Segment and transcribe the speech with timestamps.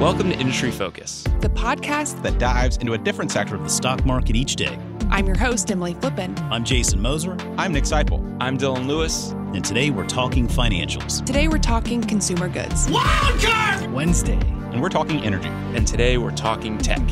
[0.00, 4.06] Welcome to Industry Focus, the podcast that dives into a different sector of the stock
[4.06, 4.78] market each day.
[5.10, 6.40] I'm your host, Emily Flippen.
[6.52, 7.36] I'm Jason Moser.
[7.56, 8.36] I'm Nick Sciple.
[8.40, 9.30] I'm Dylan Lewis.
[9.32, 11.26] And today we're talking financials.
[11.26, 12.86] Today we're talking consumer goods.
[12.86, 14.38] Wildcard Wednesday.
[14.70, 15.48] And we're talking energy.
[15.48, 17.02] And today we're talking tech.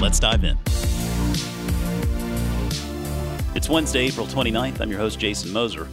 [0.00, 0.56] Let's dive in.
[3.56, 4.80] It's Wednesday, April 29th.
[4.80, 5.88] I'm your host, Jason Moser.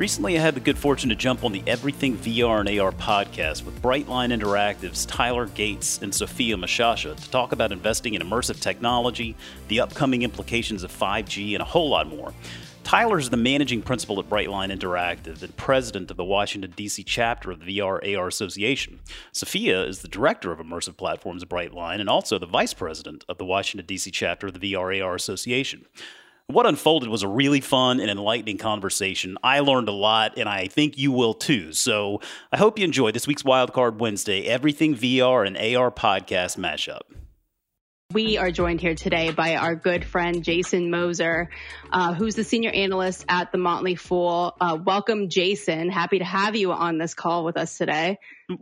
[0.00, 3.66] Recently, I had the good fortune to jump on the Everything VR and AR podcast
[3.66, 9.36] with Brightline Interactive's Tyler Gates and Sophia Moshasha to talk about investing in immersive technology,
[9.68, 12.32] the upcoming implications of 5G, and a whole lot more.
[12.82, 17.04] Tyler is the managing principal at Brightline Interactive and president of the Washington, D.C.
[17.04, 19.00] chapter of the VR AR Association.
[19.32, 23.36] Sophia is the director of immersive platforms at Brightline and also the vice president of
[23.36, 24.10] the Washington, D.C.
[24.10, 25.84] chapter of the VR AR Association.
[26.50, 29.38] What unfolded was a really fun and enlightening conversation.
[29.40, 31.72] I learned a lot, and I think you will too.
[31.72, 37.02] So I hope you enjoy this week's Wildcard Wednesday Everything VR and AR podcast mashup.
[38.12, 41.48] We are joined here today by our good friend Jason Moser,
[41.92, 44.56] uh, who's the senior analyst at the Motley Fool.
[44.60, 45.88] Uh, welcome, Jason.
[45.88, 48.18] Happy to have you on this call with us today.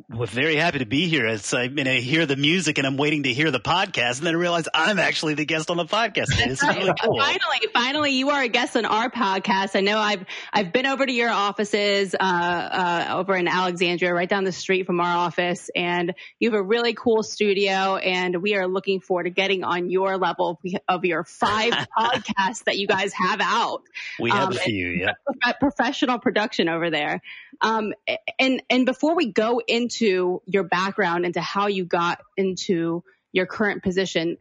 [0.08, 1.26] We're very happy to be here.
[1.26, 4.26] As I, mean, I hear the music and I'm waiting to hear the podcast, and
[4.26, 6.26] then I realize I'm actually the guest on the podcast.
[6.26, 7.18] This is really cool.
[7.18, 9.76] Finally, finally, you are a guest on our podcast.
[9.76, 14.28] I know I've I've been over to your offices uh, uh, over in Alexandria, right
[14.28, 17.96] down the street from our office, and you have a really cool studio.
[17.96, 22.76] And we are looking forward to getting on your level of your five podcasts that
[22.76, 23.82] you guys have out.
[24.20, 25.12] We have um, a few, yeah.
[25.60, 27.22] Professional production over there.
[27.60, 27.92] Um,
[28.38, 33.82] and and before we go into your background, into how you got into your current
[33.82, 34.36] position,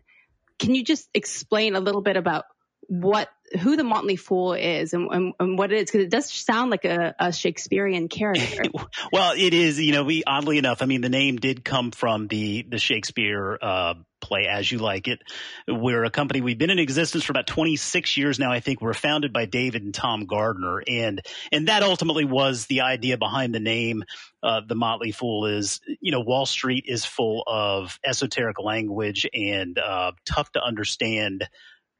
[0.59, 2.45] can you just explain a little bit about
[2.87, 3.29] what
[3.61, 6.69] who the Motley Fool is and, and, and what it is because it does sound
[6.69, 8.63] like a, a Shakespearean character.
[9.13, 9.79] well, it is.
[9.79, 13.57] You know, we oddly enough, I mean, the name did come from the the Shakespeare
[13.61, 13.93] uh,
[14.27, 15.21] play As You Like It.
[15.67, 18.51] We're a company we've been in existence for about 26 years now.
[18.51, 21.21] I think we're founded by David and Tom Gardner, and
[21.51, 24.03] and that ultimately was the idea behind the name.
[24.43, 29.79] Uh, the Motley Fool is, you know, Wall Street is full of esoteric language and
[29.79, 31.47] uh, tough to understand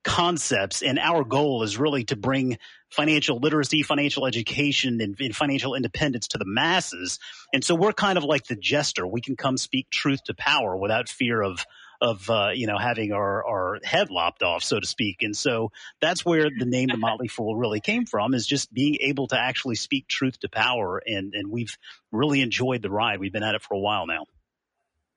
[0.08, 0.82] concepts.
[0.82, 2.58] And our goal is really to bring
[2.90, 7.20] financial literacy, financial education, and, and, financial independence to the masses.
[7.54, 9.06] And so we're kind of like the jester.
[9.06, 11.66] We can come speak truth to power without fear of
[12.02, 15.22] of uh, you know having our, our head lopped off, so to speak.
[15.22, 15.72] And so
[16.02, 19.40] that's where the name the Motley Fool really came from, is just being able to
[19.40, 21.02] actually speak truth to power.
[21.06, 21.78] And and we've
[22.12, 23.20] really enjoyed the ride.
[23.20, 24.26] We've been at it for a while now.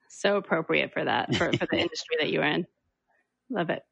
[0.09, 2.67] So appropriate for that for, for the industry that you're in.
[3.49, 3.83] Love it.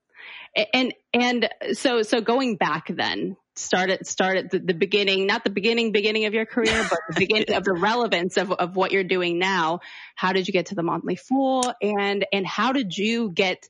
[0.72, 5.44] And and so so going back then, start at start at the, the, beginning, not
[5.44, 8.92] the beginning beginning of your career, but the beginning of the relevance of, of what
[8.92, 9.80] you're doing now.
[10.14, 13.68] How did you get to the Motley Fool, and and how did you get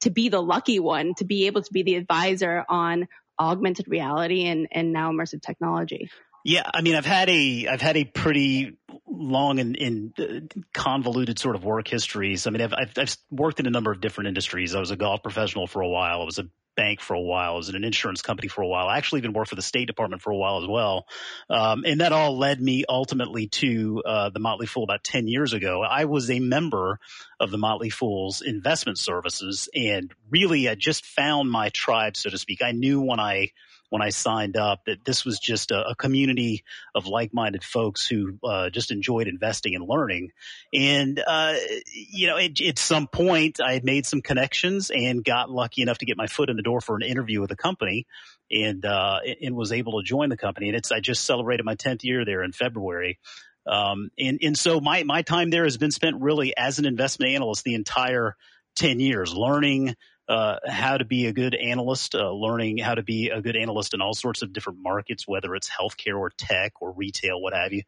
[0.00, 3.08] to be the lucky one to be able to be the advisor on
[3.38, 6.10] augmented reality and and now immersive technology?
[6.44, 8.77] Yeah, I mean, I've had a I've had a pretty
[9.18, 12.46] long and, and uh, convoluted sort of work histories.
[12.46, 14.74] I mean, I've, I've, I've worked in a number of different industries.
[14.74, 16.22] I was a golf professional for a while.
[16.22, 16.48] I was a
[16.78, 17.54] bank for a while.
[17.54, 18.86] I was in an insurance company for a while.
[18.86, 21.06] I actually even worked for the State Department for a while as well.
[21.50, 25.54] Um, and that all led me ultimately to uh, the Motley Fool about 10 years
[25.54, 25.82] ago.
[25.82, 27.00] I was a member
[27.40, 32.38] of the Motley Fool's investment services and really I just found my tribe, so to
[32.38, 32.62] speak.
[32.62, 33.50] I knew when I
[33.90, 38.38] when I signed up that this was just a, a community of like-minded folks who
[38.44, 40.30] uh, just enjoyed investing and learning.
[40.72, 41.54] And uh,
[41.94, 46.16] you know, at some point, I made some connections and got lucky enough to get
[46.16, 48.06] my foot in the door for an interview with a company,
[48.50, 50.68] and uh, and was able to join the company.
[50.68, 53.18] And it's I just celebrated my 10th year there in February.
[53.66, 57.32] Um, and and so my my time there has been spent really as an investment
[57.32, 58.34] analyst the entire
[58.76, 59.96] 10 years learning
[60.28, 63.94] uh, how to be a good analyst, uh, learning how to be a good analyst
[63.94, 67.72] in all sorts of different markets, whether it's healthcare or tech or retail, what have
[67.72, 67.82] you.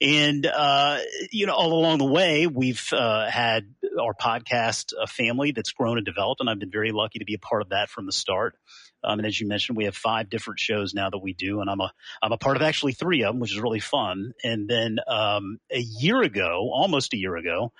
[0.00, 0.98] And, uh,
[1.32, 6.06] you know, all along the way, we've uh, had our podcast family that's grown and
[6.06, 8.54] developed, and I've been very lucky to be a part of that from the start.
[9.02, 11.70] Um, and as you mentioned, we have five different shows now that we do, and
[11.70, 11.92] I'm a
[12.22, 14.32] I'm a part of actually three of them, which is really fun.
[14.42, 17.72] And then um, a year ago, almost a year ago,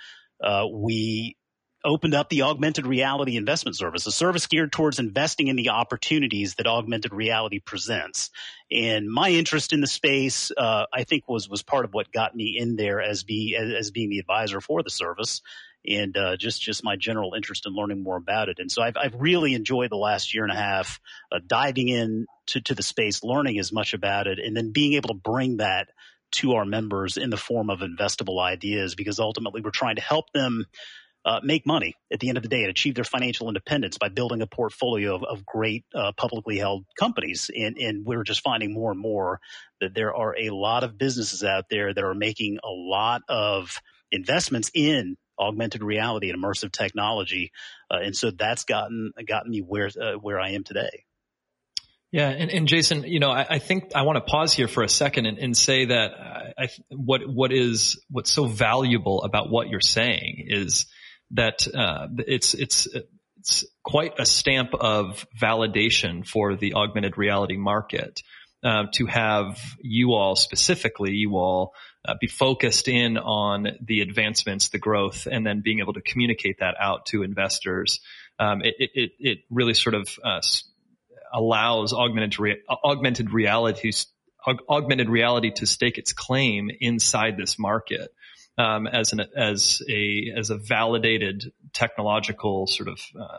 [0.42, 1.36] uh, we
[1.84, 6.56] opened up the augmented reality investment service, a service geared towards investing in the opportunities
[6.56, 8.30] that augmented reality presents.
[8.70, 12.34] And my interest in the space, uh, I think, was was part of what got
[12.34, 15.40] me in there as be as, as being the advisor for the service,
[15.86, 18.58] and uh, just just my general interest in learning more about it.
[18.58, 21.00] And so I've I've really enjoyed the last year and a half
[21.32, 24.94] uh, diving in to, to the space, learning as much about it, and then being
[24.94, 25.88] able to bring that
[26.30, 30.30] to our members in the form of investable ideas because ultimately we're trying to help
[30.32, 30.66] them
[31.28, 34.08] uh, make money at the end of the day and achieve their financial independence by
[34.08, 37.50] building a portfolio of, of great uh, publicly held companies.
[37.54, 39.38] And, and we're just finding more and more
[39.82, 43.78] that there are a lot of businesses out there that are making a lot of
[44.10, 47.52] investments in augmented reality and immersive technology,
[47.90, 51.04] uh, and so that's gotten gotten me where uh, where I am today.
[52.10, 54.82] Yeah, and, and Jason, you know, I, I, think I want to pause here for
[54.82, 56.12] a second and, and say that
[56.58, 60.86] I, what what is what's so valuable about what you're saying is
[61.32, 62.88] that uh, it's it's
[63.38, 68.22] it's quite a stamp of validation for the augmented reality market
[68.62, 74.70] uh, to have you all specifically, you all uh, be focused in on the advancements,
[74.70, 78.00] the growth, and then being able to communicate that out to investors.
[78.38, 80.40] Um, it, it, it really sort of uh,
[81.32, 83.92] allows augmented re- augmented reality
[84.68, 88.08] augmented reality to stake its claim inside this market
[88.58, 93.38] um, as an as a as a validated technological sort of uh,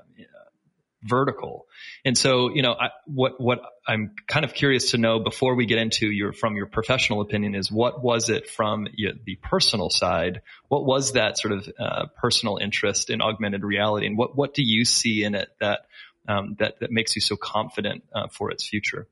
[1.04, 1.68] vertical.
[2.06, 5.66] And so, you know, I, what what I'm kind of curious to know before we
[5.66, 10.42] get into your from your professional opinion is what was it from the personal side?
[10.68, 14.64] What was that sort of uh, personal interest in augmented reality, and what what do
[14.64, 15.82] you see in it that
[16.28, 19.08] um, that that makes you so confident uh, for its future?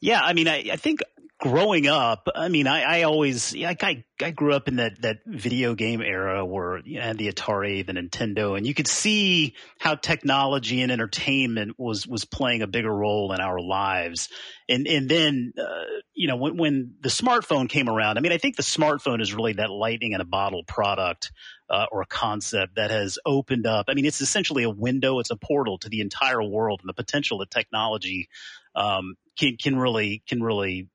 [0.00, 1.00] Yeah, I mean, I, I think
[1.44, 3.76] growing up, I mean, I, I always, I,
[4.22, 7.92] I grew up in that, that video game era where you had the Atari, the
[7.92, 13.34] Nintendo, and you could see how technology and entertainment was, was playing a bigger role
[13.34, 14.30] in our lives.
[14.70, 18.38] And, and then, uh, you know, when, when the smartphone came around, I mean, I
[18.38, 21.30] think the smartphone is really that lightning in a bottle product.
[21.70, 23.86] Uh, or a concept that has opened up.
[23.88, 26.92] I mean, it's essentially a window, it's a portal to the entire world and the
[26.92, 28.28] potential that technology
[28.74, 30.90] um, can can really can really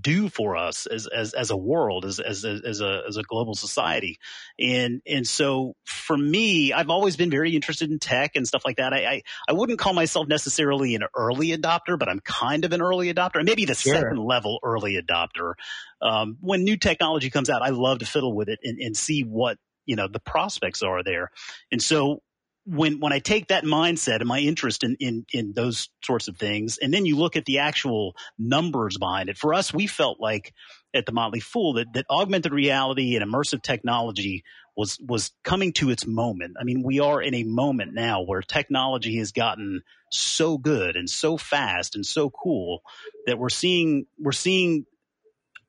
[0.00, 3.54] do for us as as as a world as as as a as a global
[3.54, 4.18] society.
[4.58, 8.76] And and so for me I've always been very interested in tech and stuff like
[8.76, 8.92] that.
[8.92, 12.82] I I, I wouldn't call myself necessarily an early adopter but I'm kind of an
[12.82, 13.94] early adopter maybe the sure.
[13.94, 15.54] second level early adopter.
[16.02, 19.22] Um, when new technology comes out I love to fiddle with it and, and see
[19.22, 21.30] what you know the prospects are there.
[21.70, 22.22] And so
[22.66, 26.36] when when I take that mindset and my interest in, in in those sorts of
[26.36, 30.18] things, and then you look at the actual numbers behind it, for us, we felt
[30.18, 30.54] like
[30.94, 34.44] at the Motley Fool that that augmented reality and immersive technology
[34.76, 36.56] was was coming to its moment.
[36.58, 41.08] I mean, we are in a moment now where technology has gotten so good and
[41.08, 42.82] so fast and so cool
[43.26, 44.86] that we're seeing we're seeing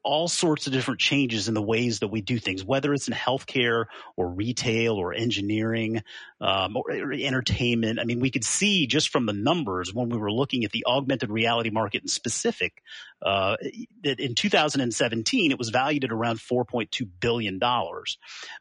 [0.06, 3.14] all sorts of different changes in the ways that we do things, whether it's in
[3.14, 6.04] healthcare or retail or engineering
[6.46, 8.00] um, or, or, entertainment.
[8.00, 10.86] I mean, we could see just from the numbers when we were looking at the
[10.86, 12.84] augmented reality market in specific
[13.26, 13.58] uh,
[14.04, 18.20] that in 2017 it was valued at around 4.2 billion dollars.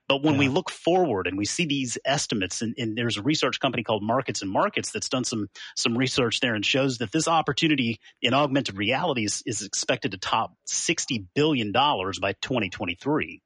[0.09, 0.41] But when yeah.
[0.41, 4.03] we look forward and we see these estimates, and, and, there's a research company called
[4.03, 8.33] Markets and Markets that's done some some research there and shows that this opportunity in
[8.33, 13.43] augmented reality is, is expected to top 60 billion dollars by 2023.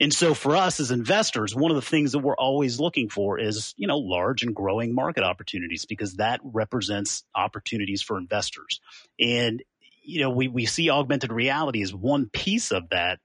[0.00, 3.38] And so for us as investors, one of the things that we're always looking for
[3.38, 8.80] is, you know, large and growing market opportunities because that represents opportunities for investors.
[9.18, 9.62] And,
[10.02, 13.18] you know, we, we see augmented reality as one piece of that.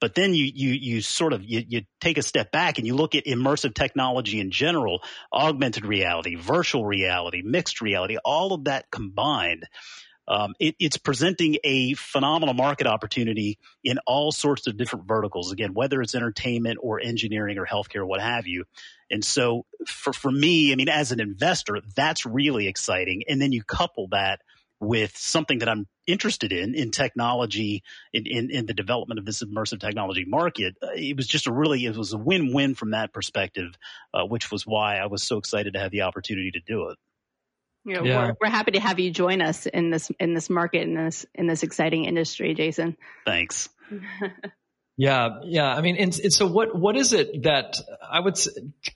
[0.00, 2.94] But then you, you, you sort of, you, you take a step back and you
[2.94, 8.90] look at immersive technology in general, augmented reality, virtual reality, mixed reality, all of that
[8.90, 9.66] combined
[10.30, 15.50] um, it, it's presenting a phenomenal market opportunity in all sorts of different verticals.
[15.50, 18.64] Again, whether it's entertainment or engineering or healthcare, what have you.
[19.10, 23.24] And so for, for me, I mean, as an investor, that's really exciting.
[23.28, 24.40] And then you couple that
[24.78, 27.82] with something that I'm interested in, in technology,
[28.12, 30.76] in, in, in the development of this immersive technology market.
[30.80, 33.76] Uh, it was just a really, it was a win-win from that perspective,
[34.14, 36.98] uh, which was why I was so excited to have the opportunity to do it.
[37.84, 38.26] You know, yeah.
[38.26, 41.24] we're, we're happy to have you join us in this in this market in this
[41.34, 42.96] in this exciting industry, Jason.
[43.24, 43.68] Thanks.
[44.96, 45.66] yeah, yeah.
[45.66, 48.38] I mean, and, and, so what what is it that I would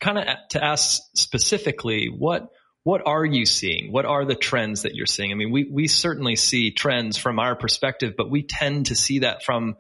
[0.01, 2.51] kind of to ask specifically what
[2.83, 3.91] what are you seeing?
[3.91, 5.33] What are the trends that you're seeing?
[5.33, 9.21] I mean, we we certainly see trends from our perspective, but we tend to see
[9.21, 9.77] that from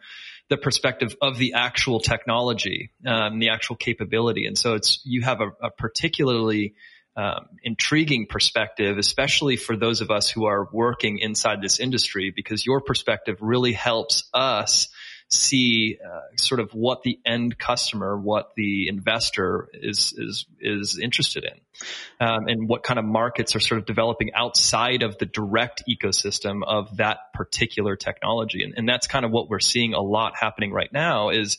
[0.49, 5.43] the perspective of the actual technology, um, the actual capability, and so it's you have
[5.43, 6.75] a, a particularly
[7.17, 12.67] um, intriguing perspective, especially for those of us who are working inside this industry, because
[12.67, 14.89] your perspective really helps us
[15.31, 21.45] see uh, sort of what the end customer, what the investor is is is interested
[21.45, 25.85] in, um, and what kind of markets are sort of developing outside of the direct
[25.89, 30.35] ecosystem of that particular technology, and, and that's kind of what we're seeing a lot
[30.37, 31.31] happening right now.
[31.31, 31.59] Is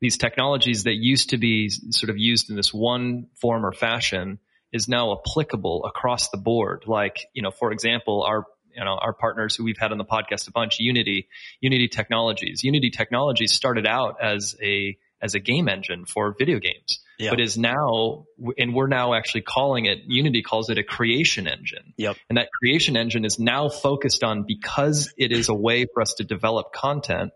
[0.00, 4.38] these technologies that used to be sort of used in this one form or fashion
[4.72, 6.84] is now applicable across the board.
[6.86, 10.04] Like, you know, for example, our you know, our partners who we've had on the
[10.04, 11.28] podcast a bunch, Unity,
[11.60, 12.62] Unity Technologies.
[12.62, 17.32] Unity Technologies started out as a as a game engine for video games, yep.
[17.32, 18.24] but is now,
[18.56, 21.92] and we're now actually calling it, Unity calls it a creation engine.
[21.98, 22.16] Yep.
[22.30, 26.14] And that creation engine is now focused on because it is a way for us
[26.14, 27.32] to develop content.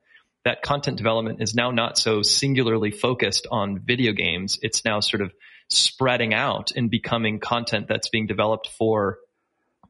[0.47, 4.59] That content development is now not so singularly focused on video games.
[4.63, 5.33] It's now sort of
[5.75, 9.19] spreading out and becoming content that's being developed for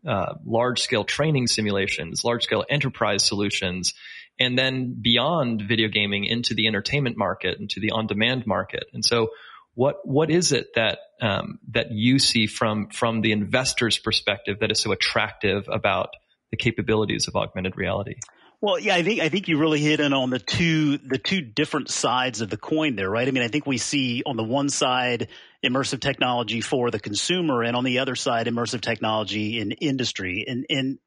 [0.06, 3.94] uh, large scale training simulations, large scale enterprise solutions,
[4.38, 8.84] and then beyond video gaming into the entertainment market, into the on demand market.
[8.92, 9.30] And so
[9.74, 14.70] what what is it that um, that you see from from the investor's perspective that
[14.70, 16.10] is so attractive about
[16.50, 18.16] the capabilities of augmented reality?
[18.60, 21.42] Well, yeah, I think I think you really hit in on the two the two
[21.42, 23.26] different sides of the coin there, right?
[23.26, 25.28] I mean, I think we see on the one side
[25.64, 30.66] immersive technology for the consumer, and on the other side immersive technology in industry, and
[30.68, 30.98] and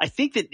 [0.00, 0.48] I think that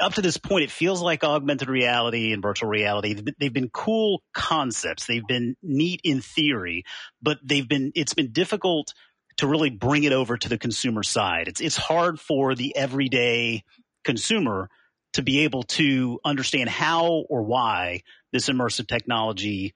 [0.00, 3.20] up to this point, it feels like augmented reality and virtual reality.
[3.38, 5.06] They've been cool concepts.
[5.06, 6.84] They've been neat in theory,
[7.22, 8.92] but they've been it's been difficult
[9.38, 11.48] to really bring it over to the consumer side.
[11.48, 13.64] It's it's hard for the everyday
[14.04, 14.68] consumer
[15.14, 18.02] to be able to understand how or why
[18.32, 19.74] this immersive technology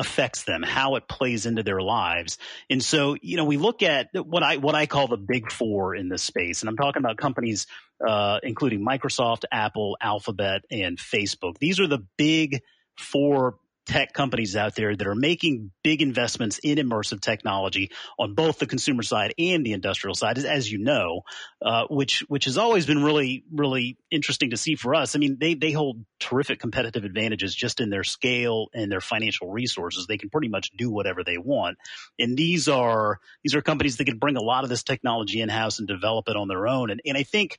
[0.00, 2.38] affects them, how it plays into their lives.
[2.70, 5.94] And so, you know, we look at what I what I call the big four
[5.94, 7.66] in this space, and I'm talking about companies
[8.04, 11.58] uh, including Microsoft, Apple, Alphabet, and Facebook.
[11.58, 12.62] These are the big
[12.96, 13.56] four
[13.86, 18.66] tech companies out there that are making big investments in immersive technology on both the
[18.66, 21.22] consumer side and the industrial side, as you know,
[21.64, 25.16] uh, which which has always been really really interesting to see for us.
[25.16, 29.50] I mean, they they hold terrific competitive advantages just in their scale and their financial
[29.50, 30.06] resources.
[30.06, 31.78] They can pretty much do whatever they want,
[32.18, 35.48] and these are these are companies that can bring a lot of this technology in
[35.48, 36.90] house and develop it on their own.
[36.90, 37.58] And and I think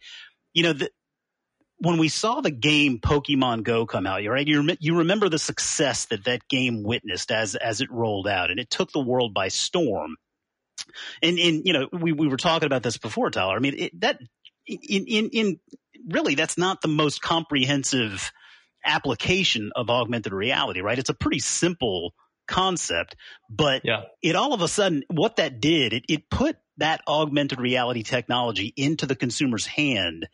[0.53, 0.89] you know, the,
[1.81, 4.47] when we saw the game Pokemon Go come out, right?
[4.47, 8.51] You, rem- you remember the success that that game witnessed as as it rolled out,
[8.51, 10.15] and it took the world by storm.
[11.21, 13.55] And and you know, we we were talking about this before, Tyler.
[13.55, 14.19] I mean, it, that
[14.67, 15.59] in in in
[16.07, 18.31] really, that's not the most comprehensive
[18.85, 20.99] application of augmented reality, right?
[20.99, 22.13] It's a pretty simple
[22.47, 23.15] concept,
[23.49, 24.03] but yeah.
[24.21, 28.73] it all of a sudden, what that did, it, it put that augmented reality technology
[28.75, 30.27] into the consumer's hand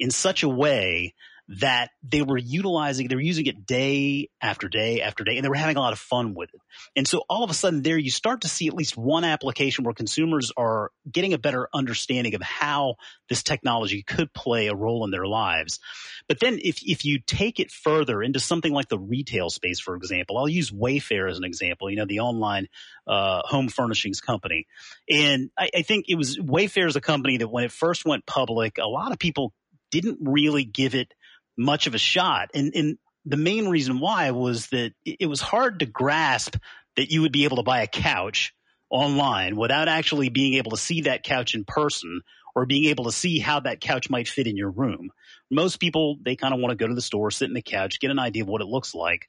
[0.00, 1.14] in such a way
[1.58, 5.48] that they were utilizing, they were using it day after day after day, and they
[5.48, 6.60] were having a lot of fun with it.
[6.94, 9.84] And so all of a sudden there you start to see at least one application
[9.84, 12.94] where consumers are getting a better understanding of how
[13.28, 15.80] this technology could play a role in their lives.
[16.28, 19.96] But then if, if you take it further into something like the retail space, for
[19.96, 22.68] example, I'll use Wayfair as an example, you know, the online
[23.08, 24.68] uh, home furnishings company.
[25.08, 28.24] And I, I think it was Wayfair is a company that when it first went
[28.24, 29.52] public, a lot of people
[29.90, 31.12] didn't really give it
[31.56, 32.50] much of a shot.
[32.54, 36.56] And, and the main reason why was that it was hard to grasp
[36.96, 38.54] that you would be able to buy a couch
[38.88, 42.22] online without actually being able to see that couch in person
[42.54, 45.10] or being able to see how that couch might fit in your room.
[45.50, 48.00] Most people, they kind of want to go to the store, sit in the couch,
[48.00, 49.28] get an idea of what it looks like.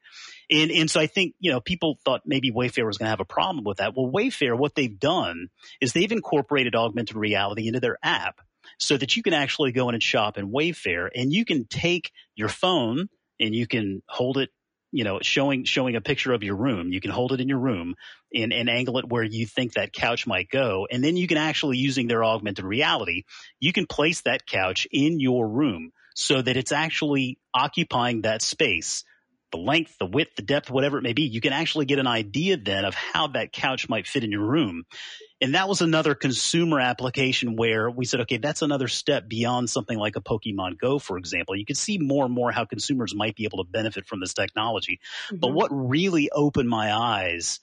[0.49, 3.19] And, and so I think, you know, people thought maybe Wayfair was going to have
[3.19, 3.95] a problem with that.
[3.95, 5.49] Well, Wayfair, what they've done
[5.79, 8.41] is they've incorporated augmented reality into their app
[8.81, 12.11] so that you can actually go in and shop in Wayfair and you can take
[12.35, 13.07] your phone
[13.39, 14.49] and you can hold it
[14.91, 16.91] you know showing showing a picture of your room.
[16.91, 17.95] You can hold it in your room
[18.33, 20.87] and, and angle it where you think that couch might go.
[20.91, 23.23] And then you can actually using their augmented reality
[23.59, 29.05] you can place that couch in your room so that it's actually occupying that space
[29.51, 32.07] the length, the width, the depth, whatever it may be, you can actually get an
[32.07, 34.83] idea then of how that couch might fit in your room.
[35.41, 39.97] And that was another consumer application where we said, okay, that's another step beyond something
[39.97, 41.55] like a Pokemon Go, for example.
[41.55, 44.33] You can see more and more how consumers might be able to benefit from this
[44.33, 44.99] technology.
[45.27, 45.37] Mm-hmm.
[45.37, 47.59] But what really opened my eyes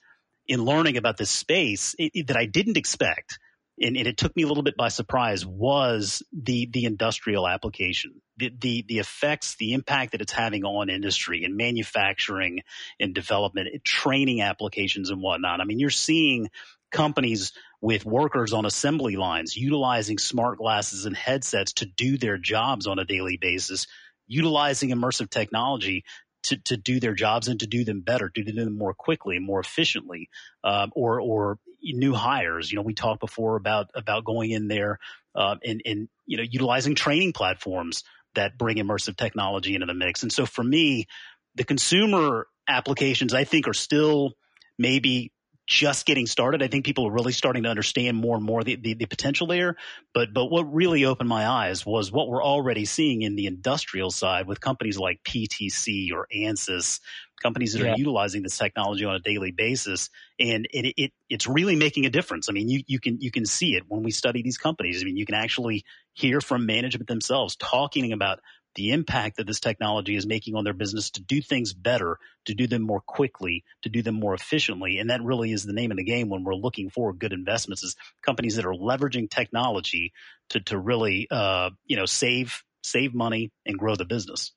[0.47, 3.39] in learning about this space it, it, that I didn't expect,
[3.81, 8.21] and, and, it took me a little bit by surprise, was the the industrial application,
[8.37, 12.61] the, the the effects, the impact that it's having on industry and manufacturing
[12.99, 15.61] and development, training applications and whatnot.
[15.61, 16.49] I mean, you're seeing
[16.91, 22.87] companies with workers on assembly lines utilizing smart glasses and headsets to do their jobs
[22.87, 23.87] on a daily basis,
[24.27, 26.03] utilizing immersive technology
[26.43, 29.39] to, to do their jobs and to do them better, to do them more quickly,
[29.39, 30.29] more efficiently,
[30.63, 32.71] um, or or new hires.
[32.71, 34.99] You know, we talked before about about going in there
[35.35, 38.03] uh, and and you know utilizing training platforms
[38.35, 40.23] that bring immersive technology into the mix.
[40.23, 41.07] And so for me,
[41.55, 44.33] the consumer applications I think are still
[44.77, 45.31] maybe
[45.69, 46.63] just getting started.
[46.63, 49.45] I think people are really starting to understand more and more the, the, the, potential
[49.45, 49.75] there.
[50.15, 54.09] But but what really opened my eyes was what we're already seeing in the industrial
[54.09, 57.01] side with companies like PTC or Ansys,
[57.39, 57.93] companies that yeah.
[57.93, 60.09] are utilizing this technology on a daily basis,
[60.39, 62.49] and it, it it's really making a difference.
[62.49, 65.03] I mean, you you can you can see it when we study these companies.
[65.03, 68.39] I mean, you can actually hear from management themselves talking about
[68.75, 72.53] the impact that this technology is making on their business to do things better, to
[72.53, 74.99] do them more quickly, to do them more efficiently.
[74.99, 77.83] And that really is the name of the game when we're looking for good investments
[77.83, 80.13] is companies that are leveraging technology
[80.49, 84.53] to, to really, uh, you know, save, save money and grow the business.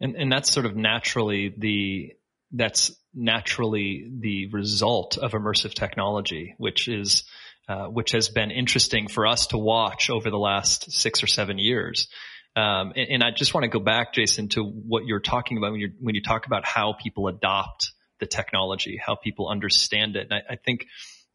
[0.00, 2.12] And, and that's sort of naturally the,
[2.52, 7.24] that's naturally the result of immersive technology, which is,
[7.68, 11.58] uh, which has been interesting for us to watch over the last six or seven
[11.58, 12.08] years.
[12.56, 15.72] Um, and, and, I just want to go back, Jason, to what you're talking about
[15.72, 20.28] when you when you talk about how people adopt the technology, how people understand it.
[20.30, 20.86] And I, I think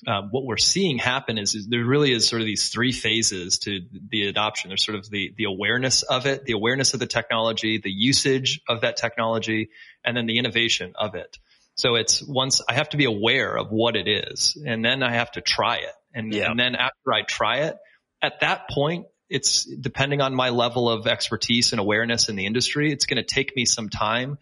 [0.07, 3.59] uh, what we're seeing happen is, is, there really is sort of these three phases
[3.59, 4.69] to the adoption.
[4.69, 8.61] There's sort of the the awareness of it, the awareness of the technology, the usage
[8.69, 9.71] of that technology,
[10.05, 11.37] and then the innovation of it.
[11.75, 15.13] So it's once I have to be aware of what it is, and then I
[15.13, 16.49] have to try it, and, yeah.
[16.49, 17.77] and then after I try it,
[18.21, 22.91] at that point it's depending on my level of expertise and awareness in the industry,
[22.91, 24.37] it's going to take me some time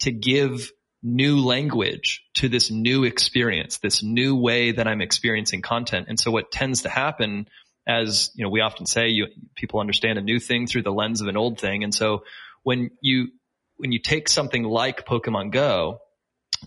[0.00, 0.70] to give
[1.02, 6.06] new language to this new experience, this new way that I'm experiencing content.
[6.08, 7.48] And so what tends to happen
[7.86, 11.20] as, you know, we often say you, people understand a new thing through the lens
[11.20, 11.84] of an old thing.
[11.84, 12.24] And so
[12.62, 13.28] when you,
[13.78, 16.00] when you take something like Pokemon Go,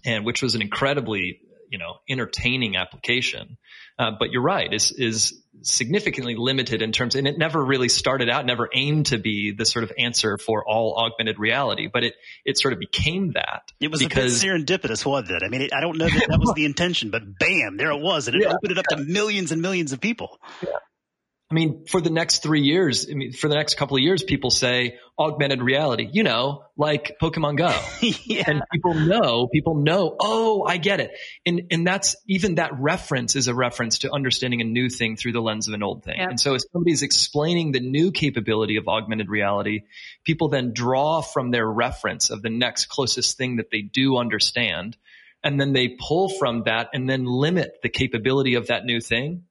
[0.05, 1.39] and which was an incredibly
[1.73, 3.57] you know entertaining application.
[3.97, 8.29] Uh, but you're right, is is significantly limited in terms, and it never really started
[8.29, 12.15] out, never aimed to be the sort of answer for all augmented reality, but it
[12.45, 13.72] it sort of became that.
[13.79, 15.43] It was because, a bit serendipitous, wasn't it?
[15.45, 18.01] I mean, it, I don't know that that was the intention, but bam, there it
[18.01, 20.39] was, and it yeah, opened it up to millions and millions of people.
[20.62, 20.69] Yeah.
[21.53, 24.23] I mean, for the next three years, I mean, for the next couple of years,
[24.23, 27.79] people say augmented reality, you know, like Pokemon Go.
[28.25, 28.45] yeah.
[28.47, 31.11] And people know, people know, oh, I get it.
[31.45, 35.33] And, and that's even that reference is a reference to understanding a new thing through
[35.33, 36.15] the lens of an old thing.
[36.17, 36.29] Yep.
[36.31, 39.81] And so as somebody's explaining the new capability of augmented reality,
[40.23, 44.97] people then draw from their reference of the next closest thing that they do understand.
[45.43, 49.43] And then they pull from that and then limit the capability of that new thing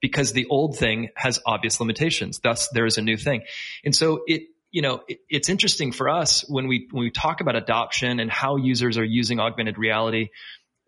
[0.00, 2.38] because the old thing has obvious limitations.
[2.38, 3.42] Thus, there is a new thing.
[3.84, 7.40] And so it, you know, it, it's interesting for us when we, when we talk
[7.40, 10.28] about adoption and how users are using augmented reality.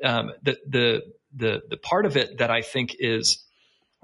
[0.03, 1.03] Um, the, the,
[1.37, 3.45] the, the part of it that I think is,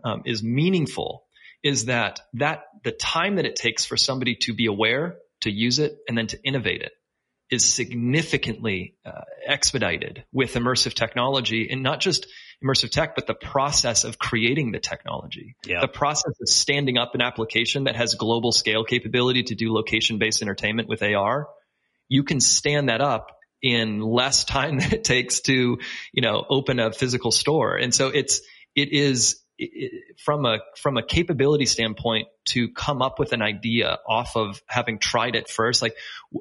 [0.04, 1.24] um, is meaningful
[1.62, 5.78] is that, that the time that it takes for somebody to be aware, to use
[5.78, 6.92] it, and then to innovate it
[7.50, 12.26] is significantly uh, expedited with immersive technology and not just
[12.64, 15.80] immersive tech, but the process of creating the technology, yeah.
[15.80, 20.18] the process of standing up an application that has global scale capability to do location
[20.18, 21.48] based entertainment with AR.
[22.08, 25.78] You can stand that up in less time than it takes to,
[26.12, 27.76] you know, open a physical store.
[27.76, 28.40] And so it's,
[28.74, 29.40] it is
[30.24, 35.00] from a from a capability standpoint to come up with an idea off of having
[35.00, 35.96] tried it first like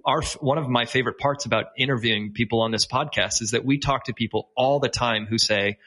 [0.06, 3.80] our one of my favorite parts about interviewing people on this podcast is that we
[3.80, 5.78] talk to people all the time who say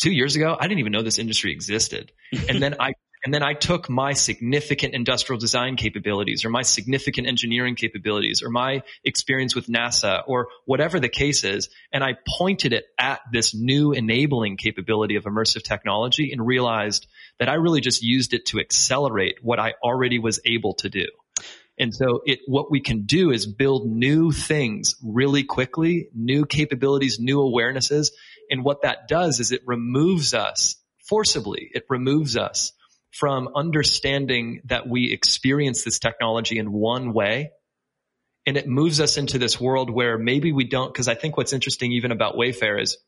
[0.00, 2.12] 2 years ago I didn't even know this industry existed
[2.48, 7.26] and then I and then I took my significant industrial design capabilities or my significant
[7.26, 12.72] engineering capabilities or my experience with NASA or whatever the case is, and I pointed
[12.72, 17.06] it at this new enabling capability of immersive technology and realized
[17.38, 21.06] that I really just used it to accelerate what I already was able to do.
[21.78, 27.18] And so it, what we can do is build new things really quickly, new capabilities,
[27.18, 28.10] new awarenesses.
[28.50, 30.76] And what that does is it removes us
[31.08, 31.70] forcibly.
[31.72, 32.72] It removes us
[33.10, 37.50] from understanding that we experience this technology in one way.
[38.46, 41.52] And it moves us into this world where maybe we don't, because I think what's
[41.52, 42.98] interesting even about Wayfair is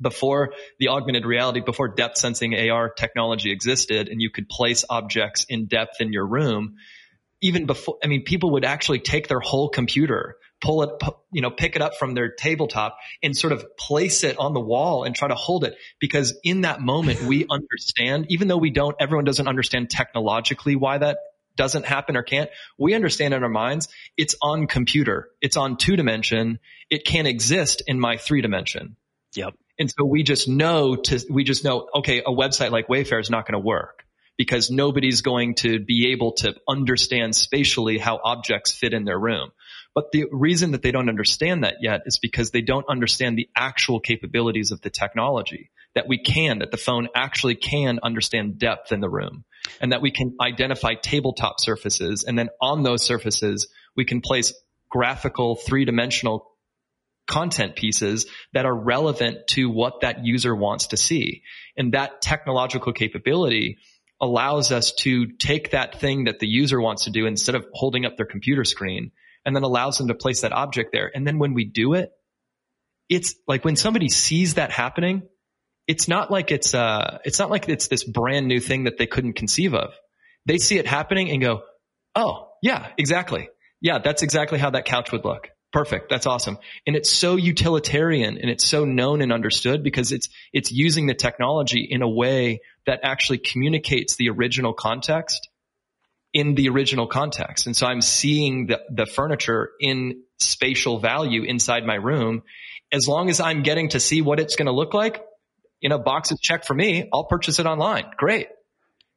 [0.00, 5.44] before the augmented reality, before depth sensing AR technology existed and you could place objects
[5.48, 6.76] in depth in your room,
[7.40, 10.90] even before, I mean, people would actually take their whole computer, pull it,
[11.32, 14.60] you know, pick it up from their tabletop and sort of place it on the
[14.60, 15.74] wall and try to hold it.
[16.00, 20.98] Because in that moment, we understand, even though we don't, everyone doesn't understand technologically why
[20.98, 21.18] that
[21.56, 22.48] doesn't happen or can't.
[22.78, 25.28] We understand in our minds, it's on computer.
[25.42, 26.60] It's on two dimension.
[26.88, 28.96] It can't exist in my three dimension.
[29.34, 29.54] Yep.
[29.78, 33.30] And so we just know to, we just know, okay, a website like Wayfair is
[33.30, 34.04] not going to work
[34.38, 39.50] because nobody's going to be able to understand spatially how objects fit in their room.
[39.94, 43.48] But the reason that they don't understand that yet is because they don't understand the
[43.54, 48.92] actual capabilities of the technology that we can, that the phone actually can understand depth
[48.92, 49.44] in the room
[49.80, 52.24] and that we can identify tabletop surfaces.
[52.24, 54.54] And then on those surfaces, we can place
[54.88, 56.48] graphical three dimensional
[57.26, 61.42] content pieces that are relevant to what that user wants to see.
[61.76, 63.78] And that technological capability
[64.20, 68.06] allows us to take that thing that the user wants to do instead of holding
[68.06, 69.12] up their computer screen
[69.44, 71.10] and then allows them to place that object there.
[71.14, 72.10] And then when we do it,
[73.08, 75.22] it's like when somebody sees that happening,
[75.86, 79.06] it's not like it's uh it's not like it's this brand new thing that they
[79.06, 79.90] couldn't conceive of.
[80.46, 81.62] They see it happening and go,
[82.14, 83.48] "Oh, yeah, exactly.
[83.80, 86.10] Yeah, that's exactly how that couch would look." Perfect.
[86.10, 86.58] That's awesome.
[86.86, 91.14] And it's so utilitarian and it's so known and understood because it's, it's using the
[91.14, 95.48] technology in a way that actually communicates the original context
[96.32, 97.66] in the original context.
[97.66, 102.42] And so I'm seeing the, the furniture in spatial value inside my room.
[102.92, 105.22] As long as I'm getting to see what it's going to look like
[105.80, 108.06] in a box is checked for me, I'll purchase it online.
[108.16, 108.48] Great.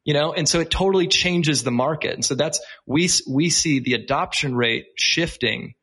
[0.04, 2.14] You know, and so it totally changes the market.
[2.14, 5.74] And so that's, we, we see the adoption rate shifting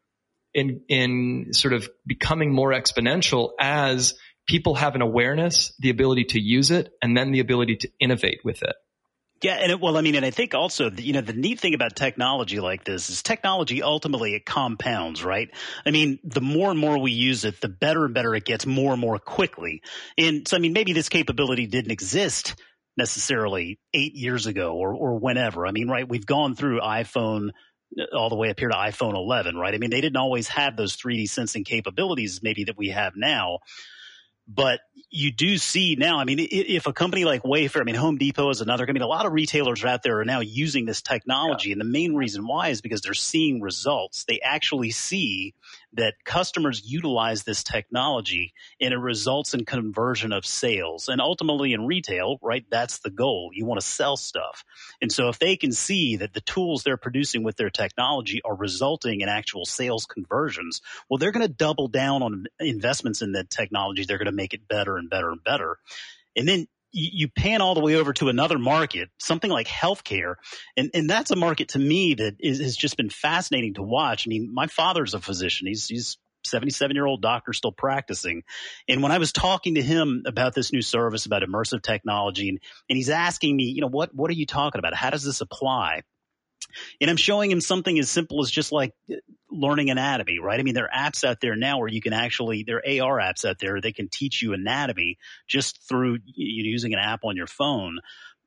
[0.54, 4.14] in in sort of becoming more exponential as
[4.46, 8.40] people have an awareness, the ability to use it, and then the ability to innovate
[8.44, 8.74] with it.
[9.42, 11.74] Yeah, and it, well, I mean, and I think also, you know, the neat thing
[11.74, 15.48] about technology like this is technology ultimately it compounds, right?
[15.84, 18.66] I mean, the more and more we use it, the better and better it gets,
[18.66, 19.82] more and more quickly.
[20.16, 22.54] And so, I mean, maybe this capability didn't exist
[22.96, 25.66] necessarily eight years ago or or whenever.
[25.66, 26.08] I mean, right?
[26.08, 27.48] We've gone through iPhone
[27.98, 29.74] uh, all the way up here to iPhone 11, right?
[29.74, 33.58] I mean, they didn't always have those 3D sensing capabilities maybe that we have now.
[34.48, 38.18] But you do see now, I mean, if a company like Wayfair, I mean, Home
[38.18, 41.02] Depot is another, I mean, a lot of retailers out there are now using this
[41.02, 41.68] technology.
[41.68, 41.74] Yeah.
[41.74, 44.24] And the main reason why is because they're seeing results.
[44.24, 45.54] They actually see
[45.94, 51.08] that customers utilize this technology and it results in conversion of sales.
[51.08, 53.50] And ultimately in retail, right, that's the goal.
[53.52, 54.64] You want to sell stuff.
[55.00, 58.54] And so if they can see that the tools they're producing with their technology are
[58.54, 63.50] resulting in actual sales conversions, well, they're going to double down on investments in that
[63.50, 64.04] technology.
[64.04, 65.78] They're going to make it better and better and better.
[66.36, 70.34] And then you, pan all the way over to another market, something like healthcare,
[70.76, 74.26] and and that's a market to me that is, has just been fascinating to watch.
[74.26, 78.42] I mean, my father's a physician; he's he's 77 year old doctor still practicing.
[78.88, 82.58] And when I was talking to him about this new service, about immersive technology, and,
[82.88, 84.94] and he's asking me, you know, what, what are you talking about?
[84.94, 86.02] How does this apply?
[87.00, 88.94] And I'm showing him something as simple as just like
[89.50, 90.58] learning anatomy, right?
[90.58, 93.18] I mean, there are apps out there now where you can actually, there are AR
[93.18, 97.20] apps out there, they can teach you anatomy just through you know, using an app
[97.24, 97.98] on your phone.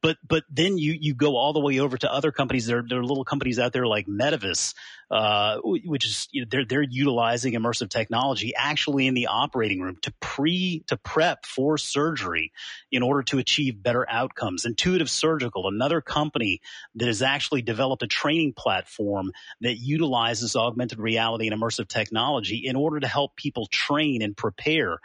[0.06, 2.68] But but then you you go all the way over to other companies.
[2.68, 4.76] There there are little companies out there like Medivis,
[5.10, 9.98] uh, which is you know, they're they're utilizing immersive technology actually in the operating room
[10.04, 12.52] to pre to prep for surgery
[12.92, 14.66] in order to achieve better outcomes.
[14.66, 16.62] Intuitive Surgical, another company
[16.94, 22.76] that has actually developed a training platform that utilizes augmented reality and immersive technology in
[22.76, 25.00] order to help people train and prepare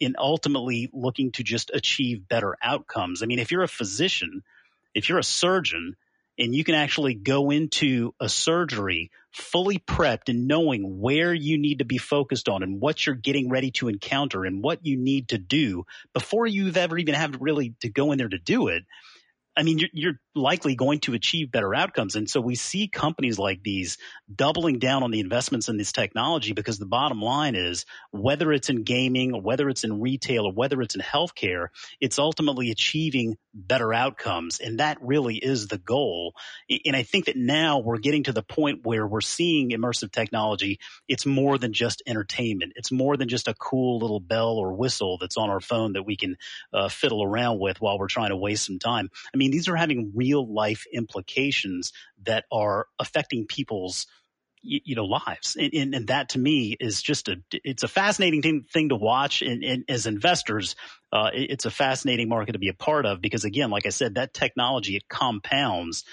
[0.00, 3.22] in ultimately looking to just achieve better outcomes.
[3.22, 4.42] I mean, if you're a physician,
[4.94, 5.96] if you're a surgeon,
[6.40, 11.80] and you can actually go into a surgery fully prepped and knowing where you need
[11.80, 15.28] to be focused on and what you're getting ready to encounter and what you need
[15.28, 15.84] to do
[16.14, 18.84] before you've ever even had really to go in there to do it
[19.60, 22.14] I mean, you're, you're, likely going to achieve better outcomes.
[22.14, 23.98] And so we see companies like these
[24.32, 28.70] doubling down on the investments in this technology because the bottom line is whether it's
[28.70, 31.68] in gaming, or whether it's in retail, or whether it's in healthcare,
[32.00, 34.60] it's ultimately achieving better outcomes.
[34.60, 36.34] And that really is the goal.
[36.84, 40.78] And I think that now we're getting to the point where we're seeing immersive technology.
[41.08, 42.74] It's more than just entertainment.
[42.76, 46.04] It's more than just a cool little bell or whistle that's on our phone that
[46.04, 46.36] we can
[46.72, 49.10] uh, fiddle around with while we're trying to waste some time.
[49.34, 51.92] I mean, these are having real life implications
[52.24, 54.06] that are affecting people's
[54.62, 55.56] you know lives.
[55.58, 59.42] And, and, that to me is just a it's a fascinating thing, thing to watch
[59.42, 60.76] and, and as investors
[61.12, 64.16] uh, it's a fascinating market to be a part of because again like i said
[64.16, 66.04] that technology it compounds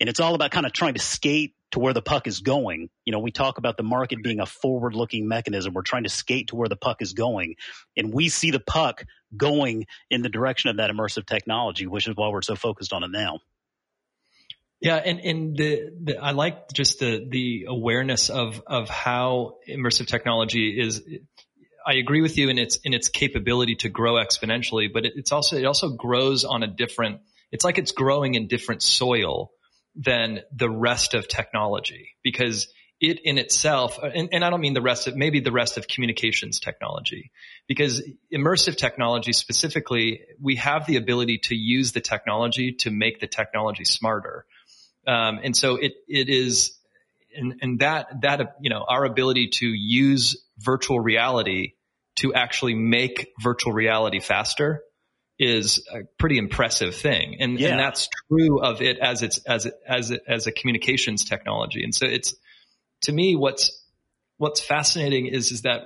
[0.00, 2.88] and it's all about kind of trying to skate to where the puck is going
[3.04, 6.08] you know we talk about the market being a forward looking mechanism we're trying to
[6.08, 7.54] skate to where the puck is going
[7.96, 9.04] and we see the puck
[9.36, 13.04] going in the direction of that immersive technology which is why we're so focused on
[13.04, 13.38] it now
[14.80, 20.06] yeah, and and the, the, I like just the the awareness of of how immersive
[20.06, 21.02] technology is.
[21.86, 25.32] I agree with you in its in its capability to grow exponentially, but it, it's
[25.32, 27.20] also it also grows on a different.
[27.52, 29.50] It's like it's growing in different soil
[29.94, 32.68] than the rest of technology because
[33.00, 35.88] it in itself, and, and, I don't mean the rest of, maybe the rest of
[35.88, 37.30] communications technology,
[37.66, 43.26] because immersive technology specifically, we have the ability to use the technology to make the
[43.26, 44.44] technology smarter.
[45.06, 46.76] Um, and so it, it is,
[47.34, 51.72] and, and that, that, you know, our ability to use virtual reality
[52.16, 54.82] to actually make virtual reality faster
[55.40, 57.38] is a pretty impressive thing.
[57.40, 57.70] And, yeah.
[57.70, 61.82] and that's true of it as it's, as it, as it, as a communications technology.
[61.82, 62.34] And so it's,
[63.02, 63.82] to me, what's,
[64.36, 65.80] what's fascinating is, is that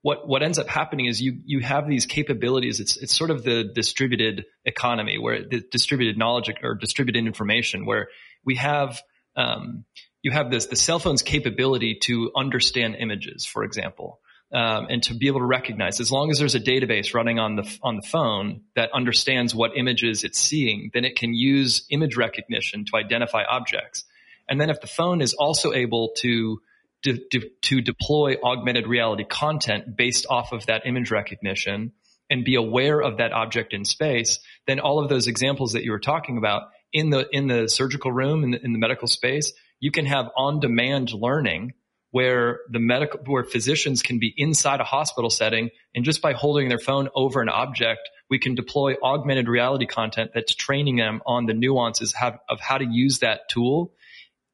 [0.00, 2.80] what, what ends up happening is you, you have these capabilities.
[2.80, 8.08] It's, it's sort of the distributed economy where the distributed knowledge or distributed information where
[8.42, 9.02] we have,
[9.36, 9.84] um,
[10.22, 14.20] you have this, the cell phone's capability to understand images, for example
[14.54, 17.56] um, and to be able to recognize as long as there's a database running on
[17.56, 22.16] the on the phone that understands what images it's seeing then it can use image
[22.16, 24.04] recognition to identify objects.
[24.48, 26.60] And then if the phone is also able to
[27.02, 27.18] to,
[27.60, 31.92] to deploy augmented reality content based off of that image recognition
[32.30, 35.90] and be aware of that object in space then all of those examples that you
[35.90, 36.62] were talking about
[36.92, 40.30] in the in the surgical room in the, in the medical space you can have
[40.34, 41.74] on demand learning
[42.14, 46.68] where the medical, where physicians can be inside a hospital setting and just by holding
[46.68, 51.46] their phone over an object, we can deploy augmented reality content that's training them on
[51.46, 52.14] the nuances
[52.48, 53.94] of how to use that tool.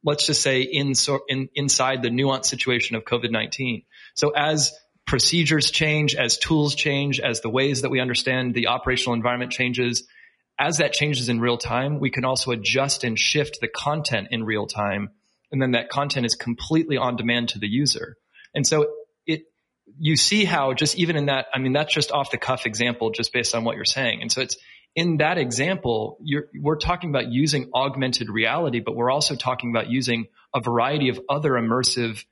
[0.03, 3.85] Let's just say in, so, in inside the nuanced situation of COVID-19.
[4.15, 4.73] So as
[5.07, 10.05] procedures change, as tools change, as the ways that we understand the operational environment changes,
[10.59, 14.45] as that changes in real time, we can also adjust and shift the content in
[14.45, 15.11] real time
[15.53, 18.17] and then that content is completely on demand to the user.
[18.55, 18.87] And so
[19.27, 19.43] it,
[19.99, 23.11] you see how just even in that, I mean, that's just off the cuff example,
[23.11, 24.23] just based on what you're saying.
[24.23, 24.57] And so it's
[24.95, 29.89] in that example, you're we're talking about using augmented reality, but we're also talking about
[29.89, 32.25] using a variety of other immersive,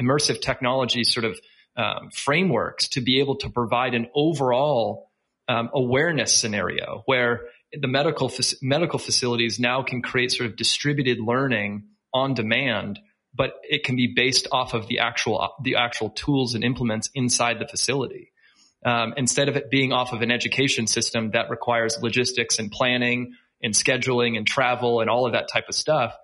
[0.00, 1.40] immersive technology sort of
[1.76, 5.10] um, frameworks to be able to provide an overall
[5.48, 8.30] um, awareness scenario where the medical
[8.60, 12.98] medical facilities now can create sort of distributed learning on demand,
[13.34, 17.58] but it can be based off of the actual the actual tools and implements inside
[17.58, 18.32] the facility.
[18.84, 23.34] Um, instead of it being off of an education system that requires logistics and planning
[23.62, 26.14] and scheduling and travel and all of that type of stuff,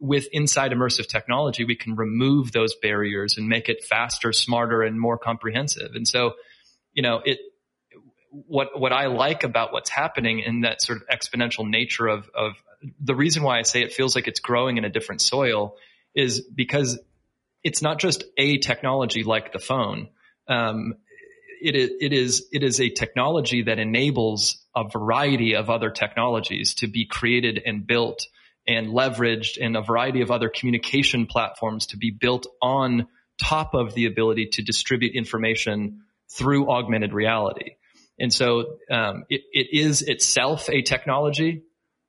[0.00, 4.98] with inside immersive technology, we can remove those barriers and make it faster, smarter, and
[5.00, 5.92] more comprehensive.
[5.94, 6.34] And so,
[6.92, 7.38] you know, it
[8.30, 12.52] what what I like about what's happening in that sort of exponential nature of of
[13.00, 15.76] the reason why I say it feels like it's growing in a different soil
[16.14, 16.98] is because
[17.62, 20.08] it's not just a technology like the phone.
[20.46, 20.94] Um,
[21.60, 26.86] it, it is it is a technology that enables a variety of other technologies to
[26.86, 28.26] be created and built
[28.66, 33.08] and leveraged, and a variety of other communication platforms to be built on
[33.42, 37.76] top of the ability to distribute information through augmented reality.
[38.20, 41.62] And so um, it, it is itself a technology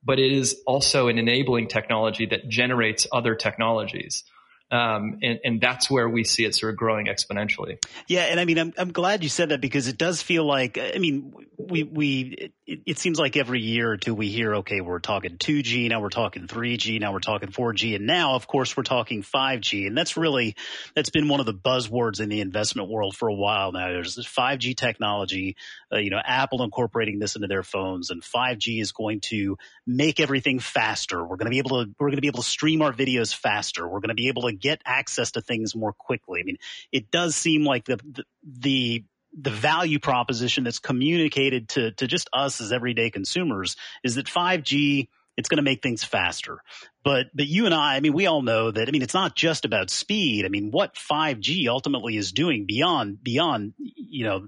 [0.04, 4.24] but it is also an enabling technology that generates other technologies.
[4.72, 7.84] Um, and, and, that's where we see it sort of growing exponentially.
[8.08, 10.78] Yeah, and I mean, I'm I'm glad you said that because it does feel like
[10.78, 14.80] I mean, we we it, it, seems like every year or two we hear, okay,
[14.82, 18.78] we're talking 2G, now we're talking 3G, now we're talking 4G, and now, of course,
[18.78, 20.56] we're talking 5G, and that's really
[20.96, 23.88] that's been one of the buzzwords in the investment world for a while now.
[23.88, 25.56] There's this 5G technology,
[25.92, 30.20] uh, you know, Apple incorporating this into their phones, and 5G is going to make
[30.20, 31.22] everything faster.
[31.22, 33.34] We're going to be able to we're going to be able to stream our videos
[33.34, 33.88] faster.
[33.88, 36.42] We're going to be able to get access to things more quickly.
[36.42, 36.58] I mean,
[36.92, 38.00] it does seem like the,
[38.44, 39.04] the,
[39.38, 45.08] the value proposition that's communicated to to just us as everyday consumers is that 5G
[45.38, 46.62] it's going to make things faster.
[47.04, 48.88] But but you and I, I mean, we all know that.
[48.88, 50.46] I mean, it's not just about speed.
[50.46, 54.48] I mean, what 5G ultimately is doing beyond beyond you know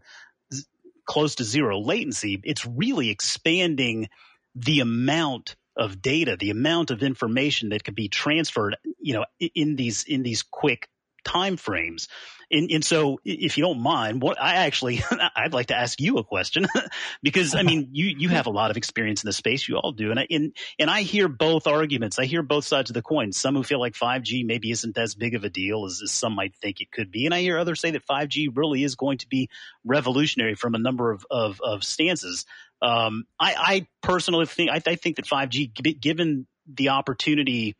[1.05, 4.09] close to zero latency, it's really expanding
[4.55, 9.75] the amount of data, the amount of information that can be transferred, you know, in
[9.75, 10.89] these in these quick
[11.23, 12.07] time frames.
[12.51, 15.01] And, and so, if you don't mind, what I actually
[15.35, 16.67] I'd like to ask you a question
[17.23, 19.93] because I mean you you have a lot of experience in the space, you all
[19.93, 22.19] do, and I, and and I hear both arguments.
[22.19, 23.31] I hear both sides of the coin.
[23.31, 26.35] Some who feel like 5G maybe isn't as big of a deal as, as some
[26.35, 29.19] might think it could be, and I hear others say that 5G really is going
[29.19, 29.49] to be
[29.85, 32.45] revolutionary from a number of of, of stances.
[32.81, 37.75] Um, I, I personally think I, I think that 5G, given the opportunity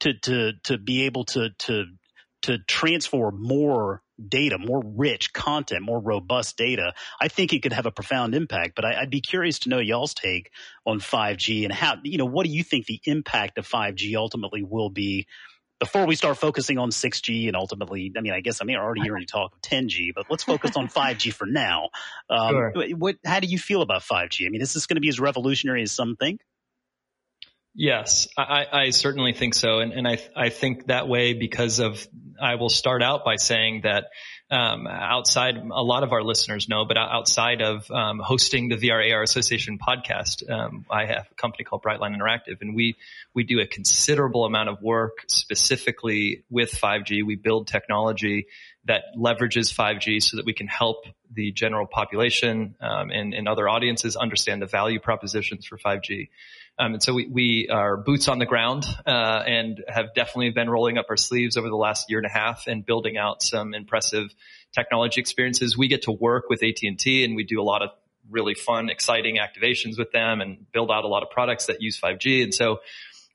[0.00, 1.86] to to to be able to to
[2.42, 7.86] to transfer more data, more rich content, more robust data, I think it could have
[7.86, 8.74] a profound impact.
[8.76, 10.50] But I, would be curious to know y'all's take
[10.86, 14.62] on 5G and how, you know, what do you think the impact of 5G ultimately
[14.62, 15.26] will be
[15.82, 18.80] before we start focusing on 6G and ultimately, I mean, I guess I mean, I
[18.80, 21.88] already hearing you talk of 10G, but let's focus on 5G for now.
[22.30, 22.72] Um, Sure.
[22.96, 24.46] What, how do you feel about 5G?
[24.46, 26.40] I mean, is this going to be as revolutionary as some think?
[27.74, 32.06] Yes, I, I certainly think so, and, and I I think that way because of
[32.40, 34.08] I will start out by saying that
[34.50, 39.22] um, outside a lot of our listeners know, but outside of um, hosting the VRAR
[39.22, 42.96] Association podcast, um, I have a company called Brightline Interactive, and we
[43.32, 47.24] we do a considerable amount of work specifically with 5G.
[47.24, 48.48] We build technology
[48.84, 53.68] that leverages 5G so that we can help the general population um, and, and other
[53.68, 56.28] audiences understand the value propositions for 5G.
[56.78, 60.70] Um, and so we, we are boots on the ground uh, and have definitely been
[60.70, 63.74] rolling up our sleeves over the last year and a half and building out some
[63.74, 64.34] impressive
[64.72, 65.76] technology experiences.
[65.76, 67.90] We get to work with AT&T and we do a lot of
[68.30, 72.00] really fun, exciting activations with them and build out a lot of products that use
[72.00, 72.42] 5G.
[72.42, 72.80] And so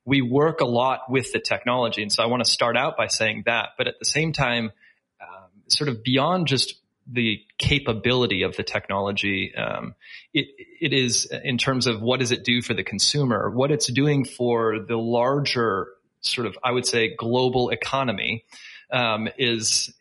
[0.04, 2.02] we work a lot with the technology.
[2.02, 4.71] And so I want to start out by saying that, but at the same time,
[5.21, 6.76] um, sort of beyond just
[7.12, 9.54] the capability of the technology.
[9.56, 9.96] Um,
[10.34, 10.48] it,
[10.82, 14.26] it is in terms of what does it do for the consumer, what it's doing
[14.26, 15.88] for the larger
[16.22, 18.43] sort of, I would say, global economy
[18.91, 19.93] um, is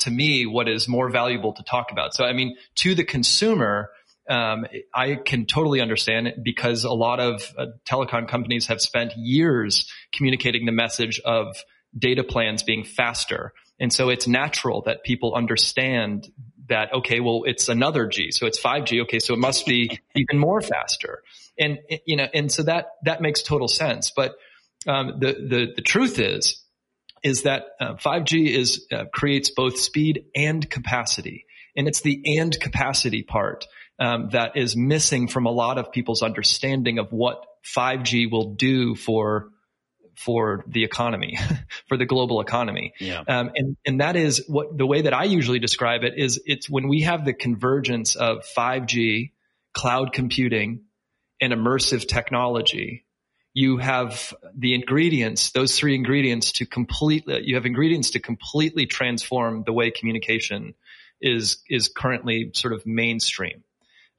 [0.00, 2.14] to me what is more valuable to talk about.
[2.14, 3.90] So, I mean, to the consumer.
[4.26, 4.64] Um,
[4.94, 9.92] I can totally understand it because a lot of uh, telecom companies have spent years
[10.14, 11.58] communicating the message of
[11.98, 13.52] data plans being faster.
[13.80, 16.28] And so it's natural that people understand
[16.68, 18.30] that, okay, well, it's another G.
[18.30, 19.02] So it's 5G.
[19.02, 19.18] Okay.
[19.18, 21.22] So it must be even more faster.
[21.58, 24.10] And, you know, and so that, that makes total sense.
[24.14, 24.36] But,
[24.86, 26.62] um, the, the, the truth is,
[27.22, 31.46] is that uh, 5G is, uh, creates both speed and capacity.
[31.76, 33.66] And it's the and capacity part,
[33.98, 37.44] um, that is missing from a lot of people's understanding of what
[37.76, 39.50] 5G will do for
[40.16, 41.38] for the economy,
[41.88, 42.92] for the global economy.
[42.98, 43.22] Yeah.
[43.26, 46.68] Um, and, and that is what the way that I usually describe it is it's
[46.68, 49.32] when we have the convergence of 5G,
[49.72, 50.84] cloud computing,
[51.40, 53.04] and immersive technology,
[53.52, 59.62] you have the ingredients, those three ingredients to completely, you have ingredients to completely transform
[59.64, 60.74] the way communication
[61.20, 63.62] is, is currently sort of mainstream.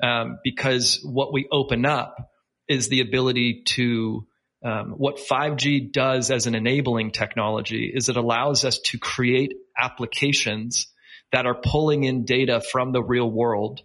[0.01, 2.31] Um, because what we open up
[2.67, 4.27] is the ability to
[4.65, 10.87] um, what 5G does as an enabling technology is it allows us to create applications
[11.31, 13.81] that are pulling in data from the real world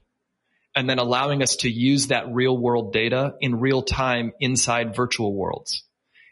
[0.74, 5.34] and then allowing us to use that real world data in real time inside virtual
[5.34, 5.84] worlds.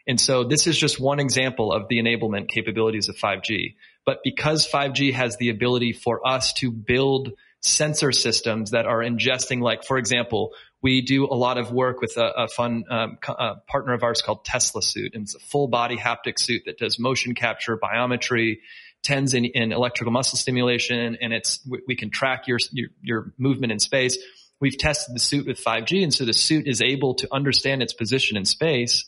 [0.07, 3.75] And so this is just one example of the enablement capabilities of 5G.
[4.03, 9.61] But because 5G has the ability for us to build sensor systems that are ingesting,
[9.61, 13.55] like, for example, we do a lot of work with a, a fun um, a
[13.67, 16.97] partner of ours called Tesla Suit, and it's a full body haptic suit that does
[16.99, 18.59] motion capture, biometry,
[19.03, 23.33] TENS in, in electrical muscle stimulation, and it's we, we can track your, your your
[23.37, 24.17] movement in space.
[24.61, 27.93] We've tested the suit with 5G, and so the suit is able to understand its
[27.93, 29.05] position in space,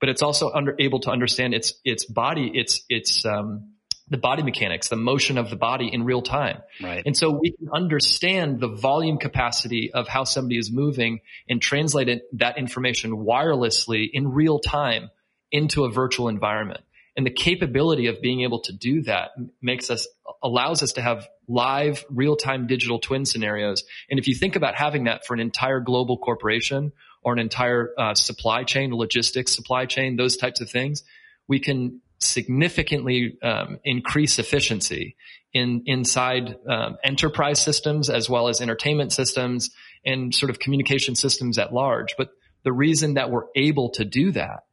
[0.00, 3.72] but it's also under, able to understand its its body, its its um,
[4.10, 6.62] the body mechanics, the motion of the body in real time.
[6.82, 7.02] Right.
[7.04, 12.08] And so we can understand the volume capacity of how somebody is moving and translate
[12.08, 15.10] it, that information wirelessly in real time
[15.50, 16.80] into a virtual environment.
[17.16, 20.06] And the capability of being able to do that makes us,
[20.42, 23.82] allows us to have live real time digital twin scenarios.
[24.08, 26.92] And if you think about having that for an entire global corporation
[27.22, 31.02] or an entire uh, supply chain, logistics supply chain, those types of things,
[31.48, 35.16] we can significantly um, increase efficiency
[35.52, 39.70] in inside um, enterprise systems as well as entertainment systems
[40.04, 42.14] and sort of communication systems at large.
[42.16, 42.30] But
[42.64, 44.64] the reason that we're able to do that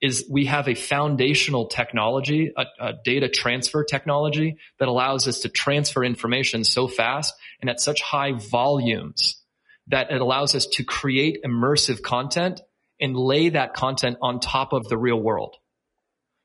[0.00, 5.48] is we have a foundational technology, a, a, data transfer technology that allows us to
[5.48, 9.42] transfer information so fast and at such high volumes
[9.88, 12.60] that it allows us to create immersive content
[13.00, 15.56] and lay that content on top of the real world.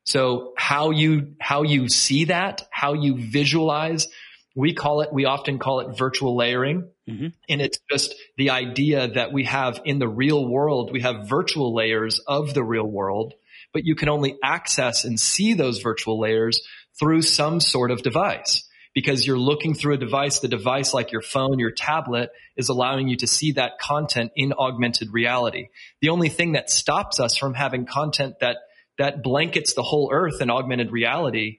[0.06, 4.08] So how you, how you see that, how you visualize,
[4.54, 6.88] we call it, we often call it virtual layering.
[7.08, 7.28] Mm-hmm.
[7.48, 11.74] And it's just the idea that we have in the real world, we have virtual
[11.74, 13.34] layers of the real world,
[13.72, 16.62] but you can only access and see those virtual layers
[16.98, 21.20] through some sort of device because you're looking through a device, the device like your
[21.20, 25.68] phone, your tablet is allowing you to see that content in augmented reality.
[26.00, 28.56] The only thing that stops us from having content that
[28.98, 31.58] that blankets the whole earth in augmented reality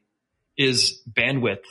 [0.58, 1.64] is bandwidth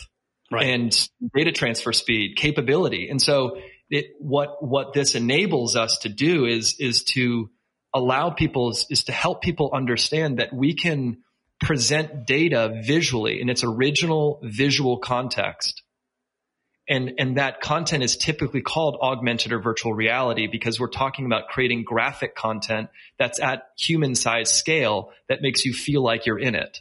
[0.50, 0.66] Right.
[0.66, 3.08] and data transfer speed capability.
[3.10, 3.58] And so
[3.90, 7.50] it, what, what this enables us to do is, is to
[7.92, 11.18] allow people is, is to help people understand that we can
[11.60, 15.82] present data visually in its original visual context.
[16.88, 21.48] And, and that content is typically called augmented or virtual reality because we're talking about
[21.48, 26.54] creating graphic content that's at human size scale that makes you feel like you're in
[26.54, 26.80] it.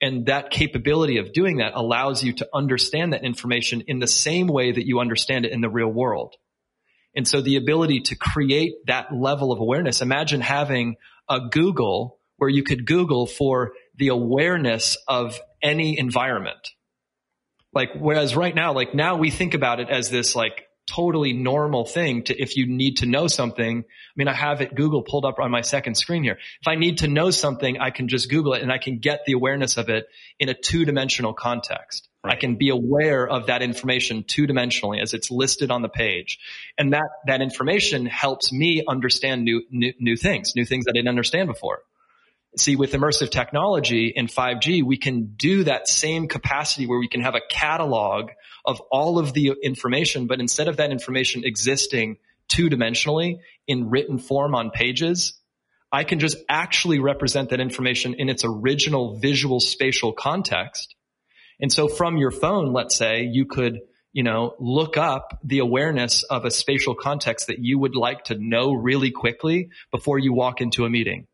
[0.00, 4.48] And that capability of doing that allows you to understand that information in the same
[4.48, 6.34] way that you understand it in the real world.
[7.14, 10.96] And so the ability to create that level of awareness, imagine having
[11.28, 16.70] a Google where you could Google for the awareness of any environment.
[17.74, 21.84] Like, whereas right now, like now we think about it as this like totally normal
[21.86, 23.78] thing to if you need to know something.
[23.78, 26.38] I mean, I have it Google pulled up on my second screen here.
[26.60, 29.24] If I need to know something, I can just Google it and I can get
[29.26, 30.06] the awareness of it
[30.38, 32.08] in a two dimensional context.
[32.22, 32.34] Right.
[32.34, 36.38] I can be aware of that information two dimensionally as it's listed on the page.
[36.78, 40.98] And that, that information helps me understand new, new, new things, new things that I
[40.98, 41.82] didn't understand before.
[42.56, 47.20] See, with immersive technology in 5G, we can do that same capacity where we can
[47.20, 48.30] have a catalog
[48.64, 54.18] of all of the information, but instead of that information existing two dimensionally in written
[54.18, 55.34] form on pages,
[55.90, 60.94] I can just actually represent that information in its original visual spatial context.
[61.60, 63.80] And so from your phone, let's say you could,
[64.12, 68.36] you know, look up the awareness of a spatial context that you would like to
[68.38, 71.26] know really quickly before you walk into a meeting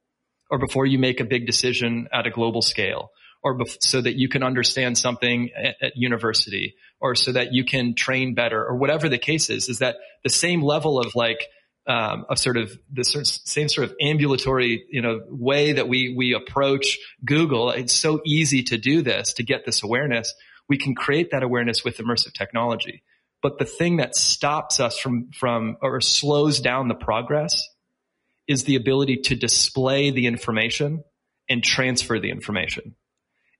[0.50, 3.10] or before you make a big decision at a global scale
[3.42, 7.64] or bef- so that you can understand something at, at, university or so that you
[7.64, 11.46] can train better or whatever the case is, is that the same level of like,
[11.86, 15.88] um, of sort of the sort of same sort of ambulatory, you know, way that
[15.88, 17.70] we, we approach Google.
[17.70, 20.34] It's so easy to do this, to get this awareness.
[20.68, 23.02] We can create that awareness with immersive technology.
[23.42, 27.66] But the thing that stops us from, from, or slows down the progress
[28.50, 31.04] is the ability to display the information
[31.48, 32.96] and transfer the information.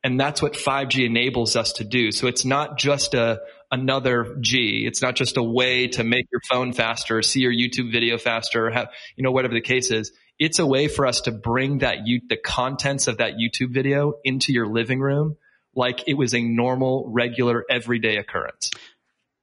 [0.02, 2.10] And that's what 5G enables us to do.
[2.10, 3.38] So it's not just a,
[3.70, 4.84] another G.
[4.84, 8.68] It's not just a way to make your phone faster, see your YouTube video faster,
[8.68, 10.10] have, you know, whatever the case is.
[10.40, 14.14] It's a way for us to bring that, you, the contents of that YouTube video
[14.24, 15.36] into your living room
[15.76, 18.72] like it was a normal, regular, everyday occurrence.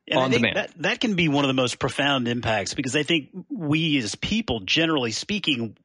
[0.10, 0.56] And on demand.
[0.56, 4.16] That, that can be one of the most profound impacts because I think we as
[4.16, 5.76] people, generally speaking,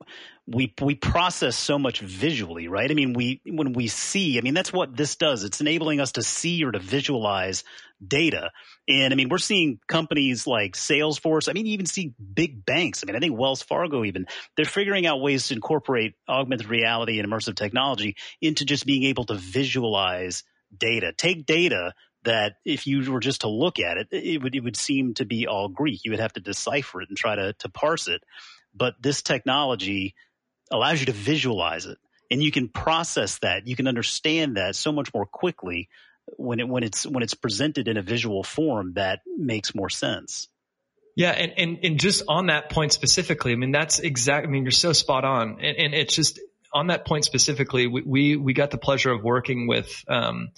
[0.47, 2.91] we we process so much visually, right?
[2.91, 5.45] I mean, we when we see, I mean, that's what this does.
[5.45, 7.65] It's enabling us to see or to visualize
[8.07, 8.51] data.
[8.89, 11.49] And I mean, we're seeing companies like Salesforce.
[11.49, 13.03] I mean, you even see big banks.
[13.03, 17.19] I mean, I think Wells Fargo even they're figuring out ways to incorporate augmented reality
[17.19, 20.43] and immersive technology into just being able to visualize
[20.77, 21.13] data.
[21.13, 21.95] Take data
[22.25, 25.25] that if you were just to look at it, it would it would seem to
[25.25, 26.05] be all Greek.
[26.05, 28.23] You would have to decipher it and try to to parse it.
[28.75, 30.15] But this technology
[30.71, 31.99] allows you to visualize it,
[32.31, 33.67] and you can process that.
[33.67, 35.89] You can understand that so much more quickly
[36.37, 40.49] when it when it's when it's presented in a visual form that makes more sense.
[41.15, 44.47] Yeah, and, and and just on that point specifically, I mean that's exact.
[44.47, 46.41] I mean you're so spot on, and, and it's just
[46.73, 47.87] on that point specifically.
[47.87, 50.05] We, we we got the pleasure of working with.
[50.09, 50.51] Um,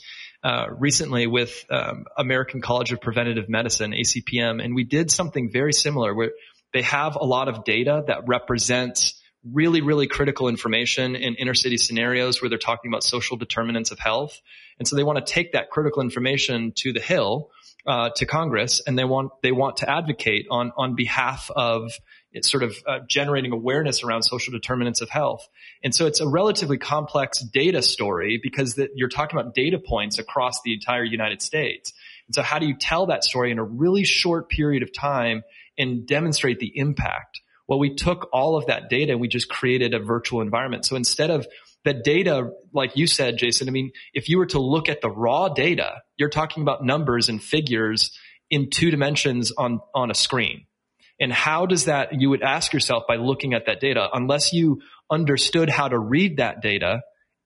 [0.45, 5.73] uh, recently with um, American College of Preventative Medicine, ACPM, and we did something very
[5.73, 6.33] similar where
[6.75, 9.21] they have a lot of data that represents
[9.51, 13.99] really, really critical information in inner city scenarios where they're talking about social determinants of
[13.99, 14.41] health.
[14.79, 17.51] And so they want to take that critical information to the Hill,
[17.87, 21.93] uh, to Congress, and they want they want to advocate on on behalf of
[22.35, 25.49] it's sort of uh, generating awareness around social determinants of health.
[25.83, 30.19] And so it's a relatively complex data story because that you're talking about data points
[30.19, 31.93] across the entire United States.
[32.27, 35.45] And so how do you tell that story in a really short period of time
[35.79, 37.41] and demonstrate the impact?
[37.69, 40.85] Well, we took all of that data and we just created a virtual environment.
[40.85, 41.47] So instead of
[41.85, 45.11] the data, like you said, Jason, I mean, if you were to look at the
[45.11, 48.11] raw data, you're talking about numbers and figures
[48.51, 50.67] in two dimensions on, on a screen.
[51.21, 54.81] And how does that, you would ask yourself by looking at that data, unless you
[55.11, 57.03] understood how to read that data,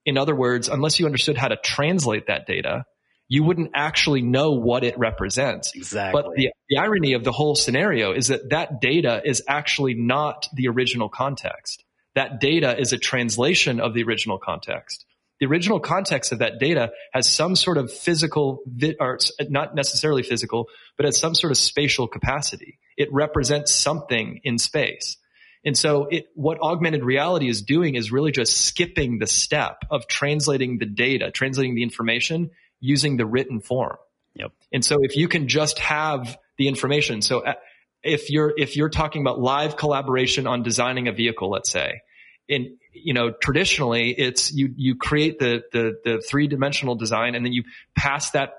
[0.06, 2.84] in other words, unless you understood how to translate that data,
[3.28, 5.72] you wouldn't actually know what it represents.
[5.74, 6.22] Exactly.
[6.22, 10.46] But the, the irony of the whole scenario is that that data is actually not
[10.54, 11.84] the original context.
[12.14, 15.04] That data is a translation of the original context.
[15.40, 18.60] The original context of that data has some sort of physical,
[18.98, 19.18] or
[19.50, 22.78] not necessarily physical, but has some sort of spatial capacity.
[22.98, 25.16] It represents something in space.
[25.64, 30.06] And so it, what augmented reality is doing is really just skipping the step of
[30.06, 33.96] translating the data, translating the information using the written form.
[34.34, 34.52] Yep.
[34.72, 37.54] And so if you can just have the information, so uh,
[38.02, 42.02] if you're, if you're talking about live collaboration on designing a vehicle, let's say,
[42.48, 47.44] in you know traditionally it's you you create the the the three dimensional design and
[47.44, 47.62] then you
[47.94, 48.54] pass that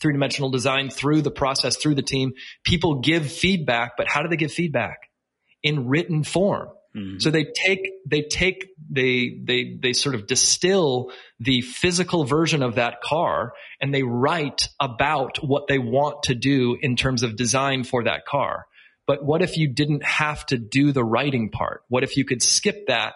[0.00, 2.32] three dimensional design through the process through the team
[2.64, 5.10] people give feedback but how do they give feedback
[5.62, 7.18] in written form mm-hmm.
[7.18, 12.76] so they take they take they they they sort of distill the physical version of
[12.76, 17.84] that car and they write about what they want to do in terms of design
[17.84, 18.66] for that car
[19.06, 21.82] but what if you didn't have to do the writing part?
[21.88, 23.14] What if you could skip that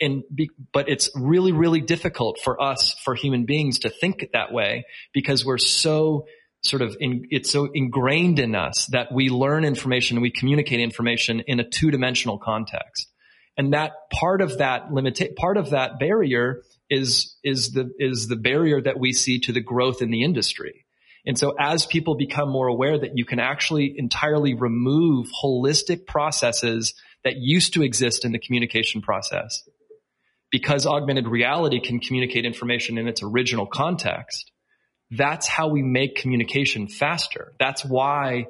[0.00, 4.52] and be, but it's really, really difficult for us, for human beings to think that
[4.52, 6.26] way because we're so
[6.62, 10.80] sort of in, it's so ingrained in us that we learn information and we communicate
[10.80, 13.08] information in a two dimensional context.
[13.56, 18.36] And that part of that limit, part of that barrier is, is the, is the
[18.36, 20.84] barrier that we see to the growth in the industry.
[21.26, 26.94] And so as people become more aware that you can actually entirely remove holistic processes
[27.24, 29.62] that used to exist in the communication process,
[30.50, 34.50] because augmented reality can communicate information in its original context,
[35.10, 37.54] that's how we make communication faster.
[37.58, 38.46] That's why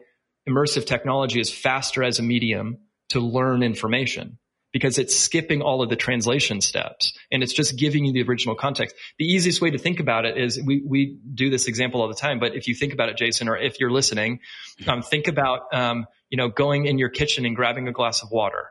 [0.49, 2.79] immersive technology is faster as a medium
[3.11, 4.39] to learn information
[4.73, 8.55] because it's skipping all of the translation steps and it's just giving you the original
[8.55, 8.95] context.
[9.19, 12.15] The easiest way to think about it is we, we do this example all the
[12.15, 14.41] time, but if you think about it, Jason, or if you're listening,
[14.87, 18.31] um, think about, um, you know, going in your kitchen and grabbing a glass of
[18.31, 18.71] water.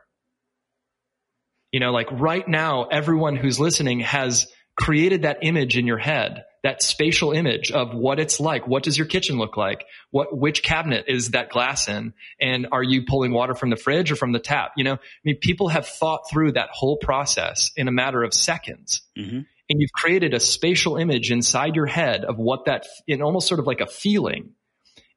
[1.72, 4.46] You know, like right now, everyone who's listening has
[4.76, 8.66] created that image in your head that spatial image of what it's like.
[8.66, 9.84] What does your kitchen look like?
[10.10, 12.14] What, which cabinet is that glass in?
[12.40, 14.72] And are you pulling water from the fridge or from the tap?
[14.76, 18.34] You know, I mean, people have thought through that whole process in a matter of
[18.34, 19.02] seconds.
[19.16, 19.40] Mm-hmm.
[19.70, 23.60] And you've created a spatial image inside your head of what that, in almost sort
[23.60, 24.50] of like a feeling.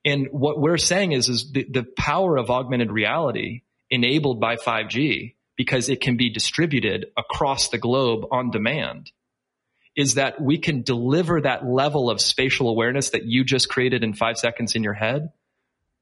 [0.03, 5.35] And what we're saying is, is the, the power of augmented reality enabled by 5G
[5.61, 9.11] because it can be distributed across the globe on demand
[9.95, 14.15] is that we can deliver that level of spatial awareness that you just created in
[14.15, 15.29] five seconds in your head.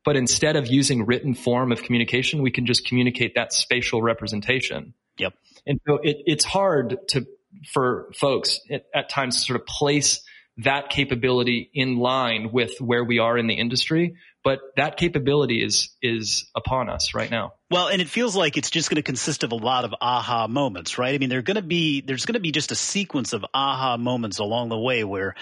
[0.06, 4.94] But instead of using written form of communication, we can just communicate that spatial representation.
[5.18, 5.34] Yep.
[5.68, 7.28] And so it, it's hard to,
[7.74, 10.22] for folks at, at times to sort of place
[10.64, 15.90] that capability in line with where we are in the industry but that capability is
[16.02, 17.54] is upon us right now.
[17.70, 20.48] Well, and it feels like it's just going to consist of a lot of aha
[20.48, 21.14] moments, right?
[21.14, 24.40] I mean, going to be there's going to be just a sequence of aha moments
[24.40, 25.36] along the way where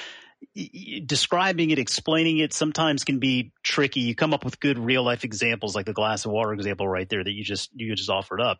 [1.05, 4.01] describing it, explaining it sometimes can be tricky.
[4.01, 7.09] You come up with good real life examples like the glass of water example right
[7.09, 8.59] there that you just you just offered up.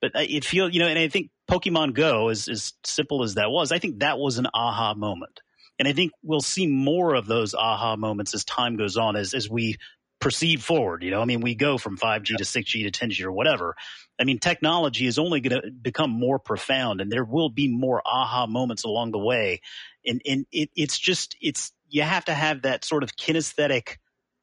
[0.00, 3.50] But it feels, you know, and I think Pokemon Go, as as simple as that
[3.50, 5.40] was, I think that was an aha moment.
[5.78, 9.34] And I think we'll see more of those aha moments as time goes on, as
[9.34, 9.76] as we
[10.20, 11.02] proceed forward.
[11.02, 13.76] You know, I mean, we go from 5G to 6G to 10G or whatever.
[14.20, 18.02] I mean, technology is only going to become more profound, and there will be more
[18.04, 19.60] aha moments along the way.
[20.04, 23.96] And and it, it's just it's you have to have that sort of kinesthetic.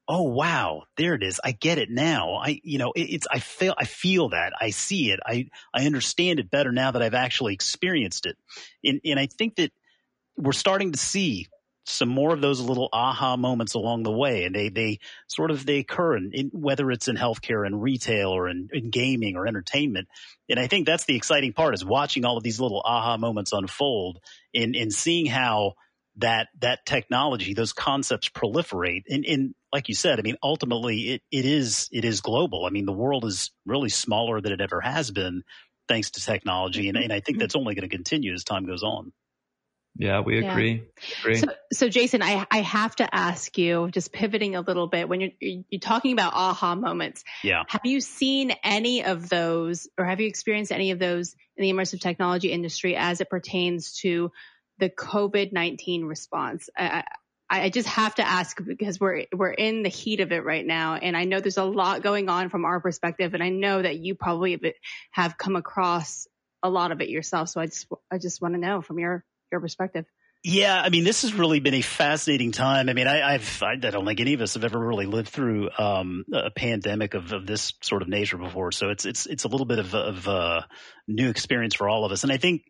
[0.08, 1.40] Oh wow, there it is.
[1.42, 2.36] I get it now.
[2.36, 5.20] I you know it, it's I feel I feel that I see it.
[5.26, 8.36] I I understand it better now that I've actually experienced it.
[8.82, 9.72] And and I think that
[10.36, 11.46] we're starting to see
[11.88, 15.64] some more of those little aha moments along the way, and they they sort of
[15.64, 19.46] they occur in, in whether it's in healthcare and retail or in, in, gaming or
[19.46, 20.08] entertainment.
[20.48, 23.52] And I think that's the exciting part is watching all of these little aha moments
[23.52, 24.18] unfold
[24.52, 25.74] and and seeing how
[26.16, 29.04] that that technology, those concepts proliferate.
[29.08, 32.66] And, and like you said, I mean, ultimately it it is it is global.
[32.66, 35.42] I mean, the world is really smaller than it ever has been
[35.88, 37.42] thanks to technology, and, and I think mm-hmm.
[37.42, 39.12] that's only going to continue as time goes on.
[39.98, 40.72] Yeah, we agree.
[40.72, 41.20] Yeah.
[41.20, 41.36] agree.
[41.36, 45.20] So, so, Jason, I, I have to ask you, just pivoting a little bit, when
[45.20, 50.20] you're you're talking about aha moments, yeah, have you seen any of those, or have
[50.20, 54.30] you experienced any of those in the immersive technology industry as it pertains to
[54.78, 56.68] the COVID nineteen response?
[56.76, 57.04] I,
[57.48, 60.96] I just have to ask because we're we're in the heat of it right now,
[60.96, 63.98] and I know there's a lot going on from our perspective, and I know that
[63.98, 64.74] you probably
[65.12, 66.26] have come across
[66.62, 67.48] a lot of it yourself.
[67.48, 70.06] So I just I just want to know from your your perspective.
[70.44, 72.88] Yeah, I mean, this has really been a fascinating time.
[72.88, 75.70] I mean, I, I've, I don't think any of us have ever really lived through
[75.76, 78.70] um, a pandemic of, of, this sort of nature before.
[78.70, 80.68] So it's it's it's a little bit of, of a
[81.08, 82.22] new experience for all of us.
[82.22, 82.62] And I think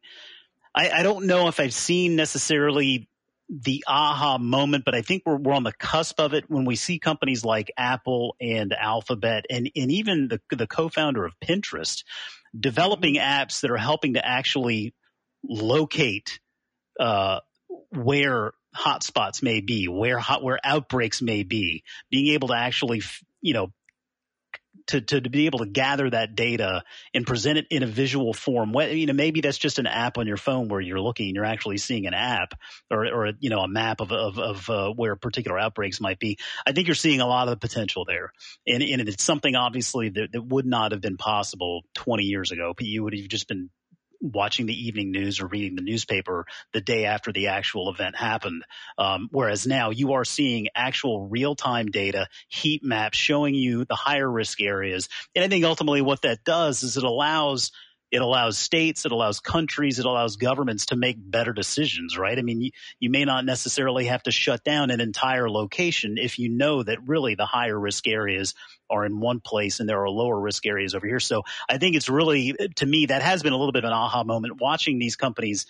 [0.75, 3.11] I, I don't know if I've seen necessarily
[3.49, 6.77] the aha moment, but I think we're we're on the cusp of it when we
[6.77, 12.05] see companies like Apple and Alphabet and and even the the co-founder of Pinterest
[12.59, 14.95] developing apps that are helping to actually
[15.45, 16.41] locate
[17.01, 17.41] uh,
[17.91, 23.03] where hotspots may be, where hot, where outbreaks may be, being able to actually,
[23.41, 23.73] you know,
[24.89, 28.73] to, to, be able to gather that data and present it in a visual form.
[28.75, 31.79] You know, maybe that's just an app on your phone where you're looking, you're actually
[31.79, 32.55] seeing an app
[32.91, 36.39] or, or you know, a map of, of, of uh, where particular outbreaks might be.
[36.67, 38.33] I think you're seeing a lot of the potential there.
[38.67, 42.73] And, and it's something obviously that, that would not have been possible 20 years ago.
[42.77, 43.71] But you would have just been
[44.21, 48.65] watching the evening news or reading the newspaper the day after the actual event happened.
[48.99, 53.95] Um, whereas now you are seeing actual real time data, heat maps showing you the
[53.95, 55.09] higher risk areas.
[55.35, 57.73] And I think ultimately what that does is it allows
[58.11, 62.39] it allows states, it allows countries, it allows governments to make better decisions, right?
[62.39, 66.39] I mean, you, you, may not necessarily have to shut down an entire location if
[66.39, 68.55] you know that really the higher risk areas
[68.89, 71.21] are in one place and there are lower risk areas over here.
[71.21, 73.95] So I think it's really, to me, that has been a little bit of an
[73.95, 75.67] aha moment watching these companies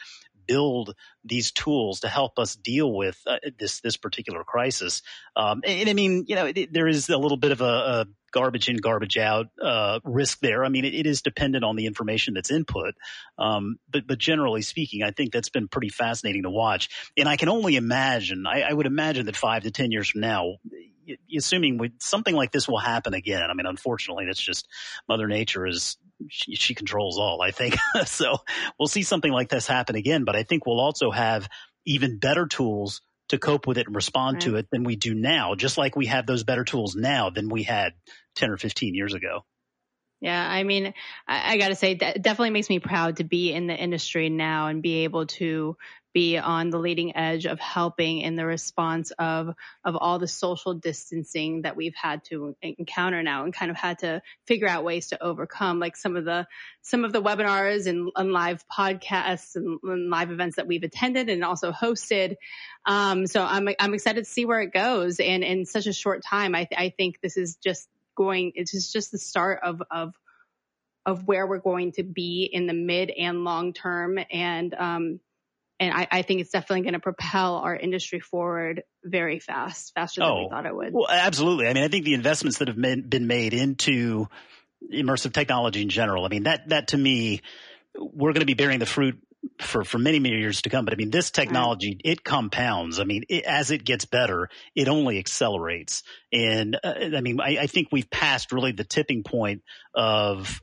[0.47, 5.03] build these tools to help us deal with uh, this this particular crisis.
[5.35, 7.65] Um, and, and, I mean, you know, it, there is a little bit of a,
[7.65, 8.07] a
[8.37, 10.63] garbage in, garbage out uh, risk there.
[10.63, 12.95] I mean, it, it is dependent on the information that's input,
[13.39, 16.91] um, but but generally speaking, I think that's been pretty fascinating to watch.
[17.17, 20.21] And I can only imagine, I, I would imagine that five to ten years from
[20.21, 20.57] now,
[21.35, 23.51] assuming we, something like this will happen again.
[23.51, 24.69] I mean, unfortunately, that's just
[25.09, 25.97] Mother Nature is
[26.29, 27.41] she, she controls all.
[27.41, 28.37] I think so.
[28.79, 31.49] We'll see something like this happen again, but I think we'll also have
[31.87, 34.43] even better tools to cope with it and respond right.
[34.43, 34.59] to mm-hmm.
[34.59, 35.55] it than we do now.
[35.55, 37.93] Just like we have those better tools now than we had
[38.35, 39.45] ten or fifteen years ago.
[40.21, 40.95] Yeah, I mean,
[41.29, 44.31] I, I got to say, that definitely makes me proud to be in the industry
[44.31, 45.77] now and be able to
[46.17, 49.55] be on the leading edge of helping in the response of
[49.85, 53.99] of all the social distancing that we've had to encounter now and kind of had
[53.99, 56.47] to figure out ways to overcome like some of the
[56.81, 61.29] some of the webinars and, and live podcasts and, and, live events that we've attended
[61.29, 62.37] and also hosted.
[62.87, 65.21] Um, so I'm I'm excited to see where it goes.
[65.21, 68.91] And in such a short time I, th- I think this is just going it's
[68.91, 70.15] just the start of of
[71.05, 74.19] of where we're going to be in the mid and long term.
[74.31, 75.21] And um,
[75.79, 80.21] and I, I, think it's definitely going to propel our industry forward very fast, faster
[80.21, 80.93] than oh, we thought it would.
[80.93, 81.67] Well, absolutely.
[81.67, 84.29] I mean, I think the investments that have been made into
[84.93, 86.25] immersive technology in general.
[86.25, 87.43] I mean, that that to me,
[87.95, 89.19] we're going to be bearing the fruit
[89.61, 90.85] for for many many years to come.
[90.85, 92.13] But I mean, this technology right.
[92.13, 93.01] it compounds.
[93.01, 96.03] I mean, it, as it gets better, it only accelerates.
[96.33, 99.63] And uh, I mean, I, I think we've passed really the tipping point
[99.95, 100.61] of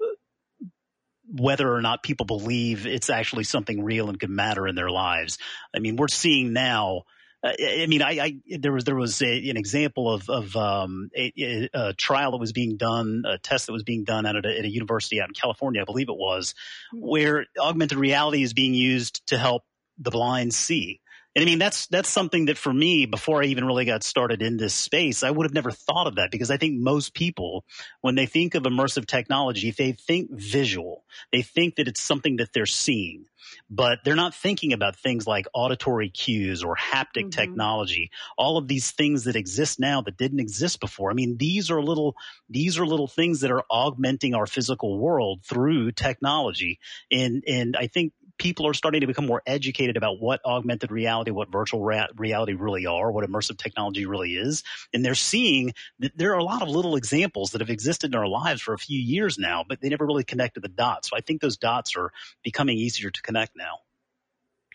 [1.34, 5.38] whether or not people believe it's actually something real and can matter in their lives.
[5.76, 7.04] I mean, we're seeing now.
[7.44, 11.10] Uh, I mean, I, I, there was there was a, an example of of um,
[11.16, 14.60] a, a, trial that was being done, a test that was being done at a,
[14.60, 16.54] at a university out in California, I believe it was,
[16.94, 19.64] where augmented reality is being used to help
[19.98, 21.02] the blind see.
[21.36, 24.44] And I mean, that's that's something that for me, before I even really got started
[24.44, 27.66] in this space, I would have never thought of that because I think most people,
[28.02, 31.04] when they think of immersive technology, they think visual.
[31.32, 33.26] They think that it's something that they're seeing,
[33.68, 37.30] but they're not thinking about things like auditory cues or haptic mm-hmm.
[37.30, 38.12] technology.
[38.38, 41.10] All of these things that exist now that didn't exist before.
[41.10, 42.16] I mean, these are little
[42.48, 46.80] these are little things that are augmenting our physical world through technology.
[47.12, 51.32] And and I think people are starting to become more educated about what augmented reality,
[51.32, 54.64] what virtual ra- reality really are, what immersive technology really is.
[54.94, 58.16] And they're seeing that there are a lot of little examples that have existed in
[58.16, 61.10] our lives for a few years now, but they never really connected the dots.
[61.10, 62.12] So I think those dots are
[62.44, 63.80] becoming easier to connect now.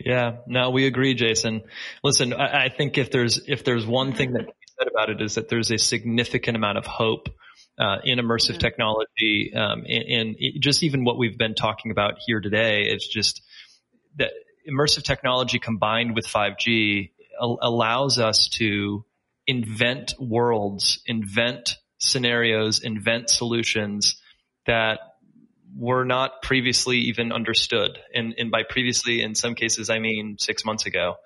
[0.01, 1.63] Yeah, no, we agree, Jason.
[2.05, 5.11] Listen, I, I think if there's if there's one thing that can be said about
[5.11, 7.29] it is that there's a significant amount of hope
[7.79, 8.59] uh, in immersive yeah.
[8.59, 12.83] technology, um, and, and just even what we've been talking about here today.
[12.83, 13.43] It's just
[14.19, 14.33] that
[14.69, 17.11] immersive technology combined with 5G
[17.41, 19.05] al- allows us to
[19.47, 24.21] invent worlds, invent scenarios, invent solutions
[24.67, 25.01] that
[25.75, 27.99] were not previously even understood.
[28.15, 31.17] And, and by previously, in some cases, I mean six months ago.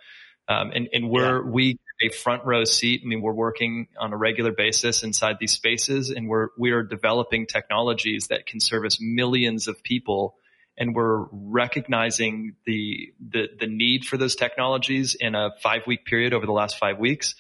[0.49, 1.51] Um, and, and we're, yeah.
[1.51, 3.03] we a front row seat.
[3.05, 6.82] I mean, we're working on a regular basis inside these spaces and we're, we are
[6.82, 10.34] developing technologies that can service millions of people
[10.83, 16.35] and we're recognizing the, the, the need for those technologies in a five week period
[16.35, 17.37] over the last five weeks,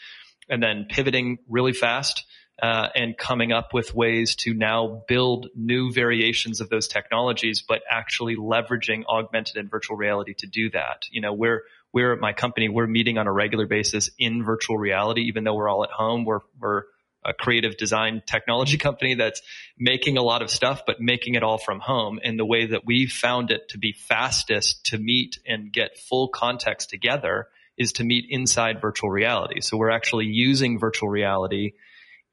[0.48, 2.24] and then pivoting really fast.
[2.62, 7.82] Uh, and coming up with ways to now build new variations of those technologies, but
[7.90, 11.02] actually leveraging augmented and virtual reality to do that.
[11.10, 11.62] You know, we're
[11.92, 15.54] we're at my company, we're meeting on a regular basis in virtual reality, even though
[15.54, 16.24] we're all at home.
[16.24, 16.84] We're we're
[17.24, 18.82] a creative design technology mm-hmm.
[18.82, 19.42] company that's
[19.78, 22.18] making a lot of stuff, but making it all from home.
[22.22, 26.28] And the way that we found it to be fastest to meet and get full
[26.28, 29.60] context together is to meet inside virtual reality.
[29.60, 31.72] So we're actually using virtual reality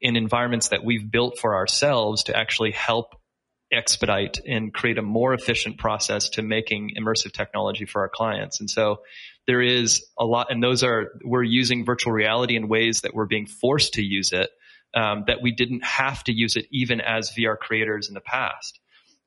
[0.00, 3.14] in environments that we've built for ourselves to actually help
[3.72, 8.60] expedite and create a more efficient process to making immersive technology for our clients.
[8.60, 9.02] And so
[9.46, 13.26] there is a lot, and those are, we're using virtual reality in ways that we're
[13.26, 14.50] being forced to use it,
[14.94, 18.78] um, that we didn't have to use it even as VR creators in the past.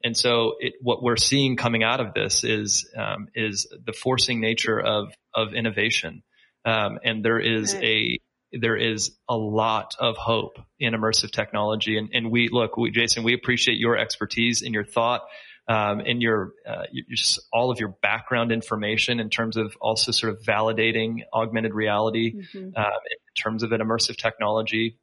[0.04, 4.42] And so it, what we're seeing coming out of this is, um, is the forcing
[4.42, 6.24] nature of, of innovation.
[6.66, 8.20] Um, and there is a,
[8.52, 11.98] there is a lot of hope in immersive technology.
[11.98, 15.22] And, and we look, we, Jason, we appreciate your expertise and your thought,
[15.68, 17.18] um, and your, uh, your,
[17.54, 22.70] all of your background information in terms of also sort of validating augmented reality, mm-hmm.
[22.76, 25.00] uh, in terms of an immersive technology.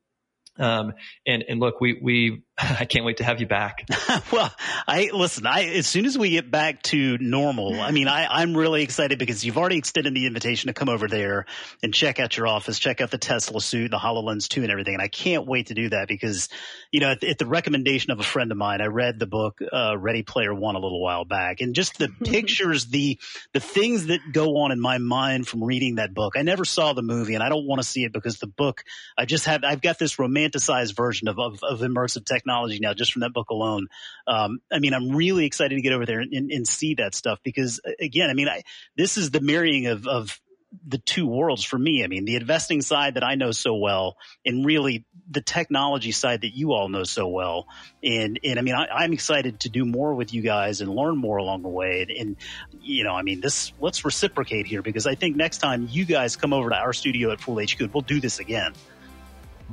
[0.60, 0.92] Um,
[1.26, 2.42] and, and look, we, we,
[2.80, 3.86] I can't wait to have you back.
[4.32, 4.52] well,
[4.86, 8.56] I listen, I, as soon as we get back to normal, I mean, I, I'm
[8.56, 11.46] really excited because you've already extended the invitation to come over there
[11.82, 14.94] and check out your office, check out the Tesla suit, the HoloLens 2 and everything.
[14.94, 16.48] And I can't wait to do that because,
[16.90, 19.58] you know, at, at the recommendation of a friend of mine, I read the book,
[19.72, 23.18] uh, Ready Player One a little while back and just the pictures, the,
[23.54, 26.34] the things that go on in my mind from reading that book.
[26.36, 28.84] I never saw the movie and I don't want to see it because the book,
[29.16, 32.94] I just have, I've got this romanticized version of, of, of immersive technology technology now
[32.94, 33.88] just from that book alone.
[34.26, 37.40] Um, I mean, I'm really excited to get over there and, and, see that stuff
[37.42, 38.62] because again, I mean, I,
[38.96, 40.40] this is the marrying of, of
[40.86, 42.04] the two worlds for me.
[42.04, 46.42] I mean, the investing side that I know so well, and really the technology side
[46.42, 47.66] that you all know so well.
[48.04, 51.16] And and I mean, I, am excited to do more with you guys and learn
[51.16, 52.02] more along the way.
[52.02, 52.36] And, and,
[52.80, 56.36] you know, I mean, this let's reciprocate here because I think next time you guys
[56.36, 58.72] come over to our studio at Fool HQ, we'll do this again.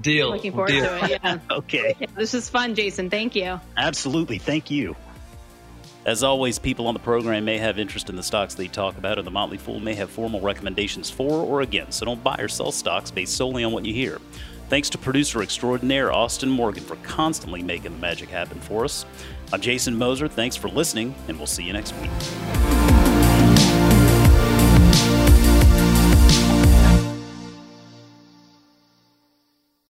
[0.02, 0.30] Deal.
[0.30, 0.86] Looking forward Deal.
[0.86, 1.20] to it.
[1.24, 1.40] Yeah.
[1.52, 1.96] okay.
[2.00, 3.10] Yeah, this is fun, Jason.
[3.10, 3.60] Thank you.
[3.76, 4.38] Absolutely.
[4.38, 4.96] Thank you.
[6.06, 9.18] As always, people on the program may have interest in the stocks they talk about,
[9.18, 12.48] and the Motley Fool may have formal recommendations for or against, so don't buy or
[12.48, 14.22] sell stocks based solely on what you hear.
[14.70, 19.06] Thanks to producer extraordinaire Austin Morgan for constantly making the magic happen for us.
[19.52, 20.30] I'm Jason Moser.
[20.30, 22.87] Thanks for listening, and we'll see you next week.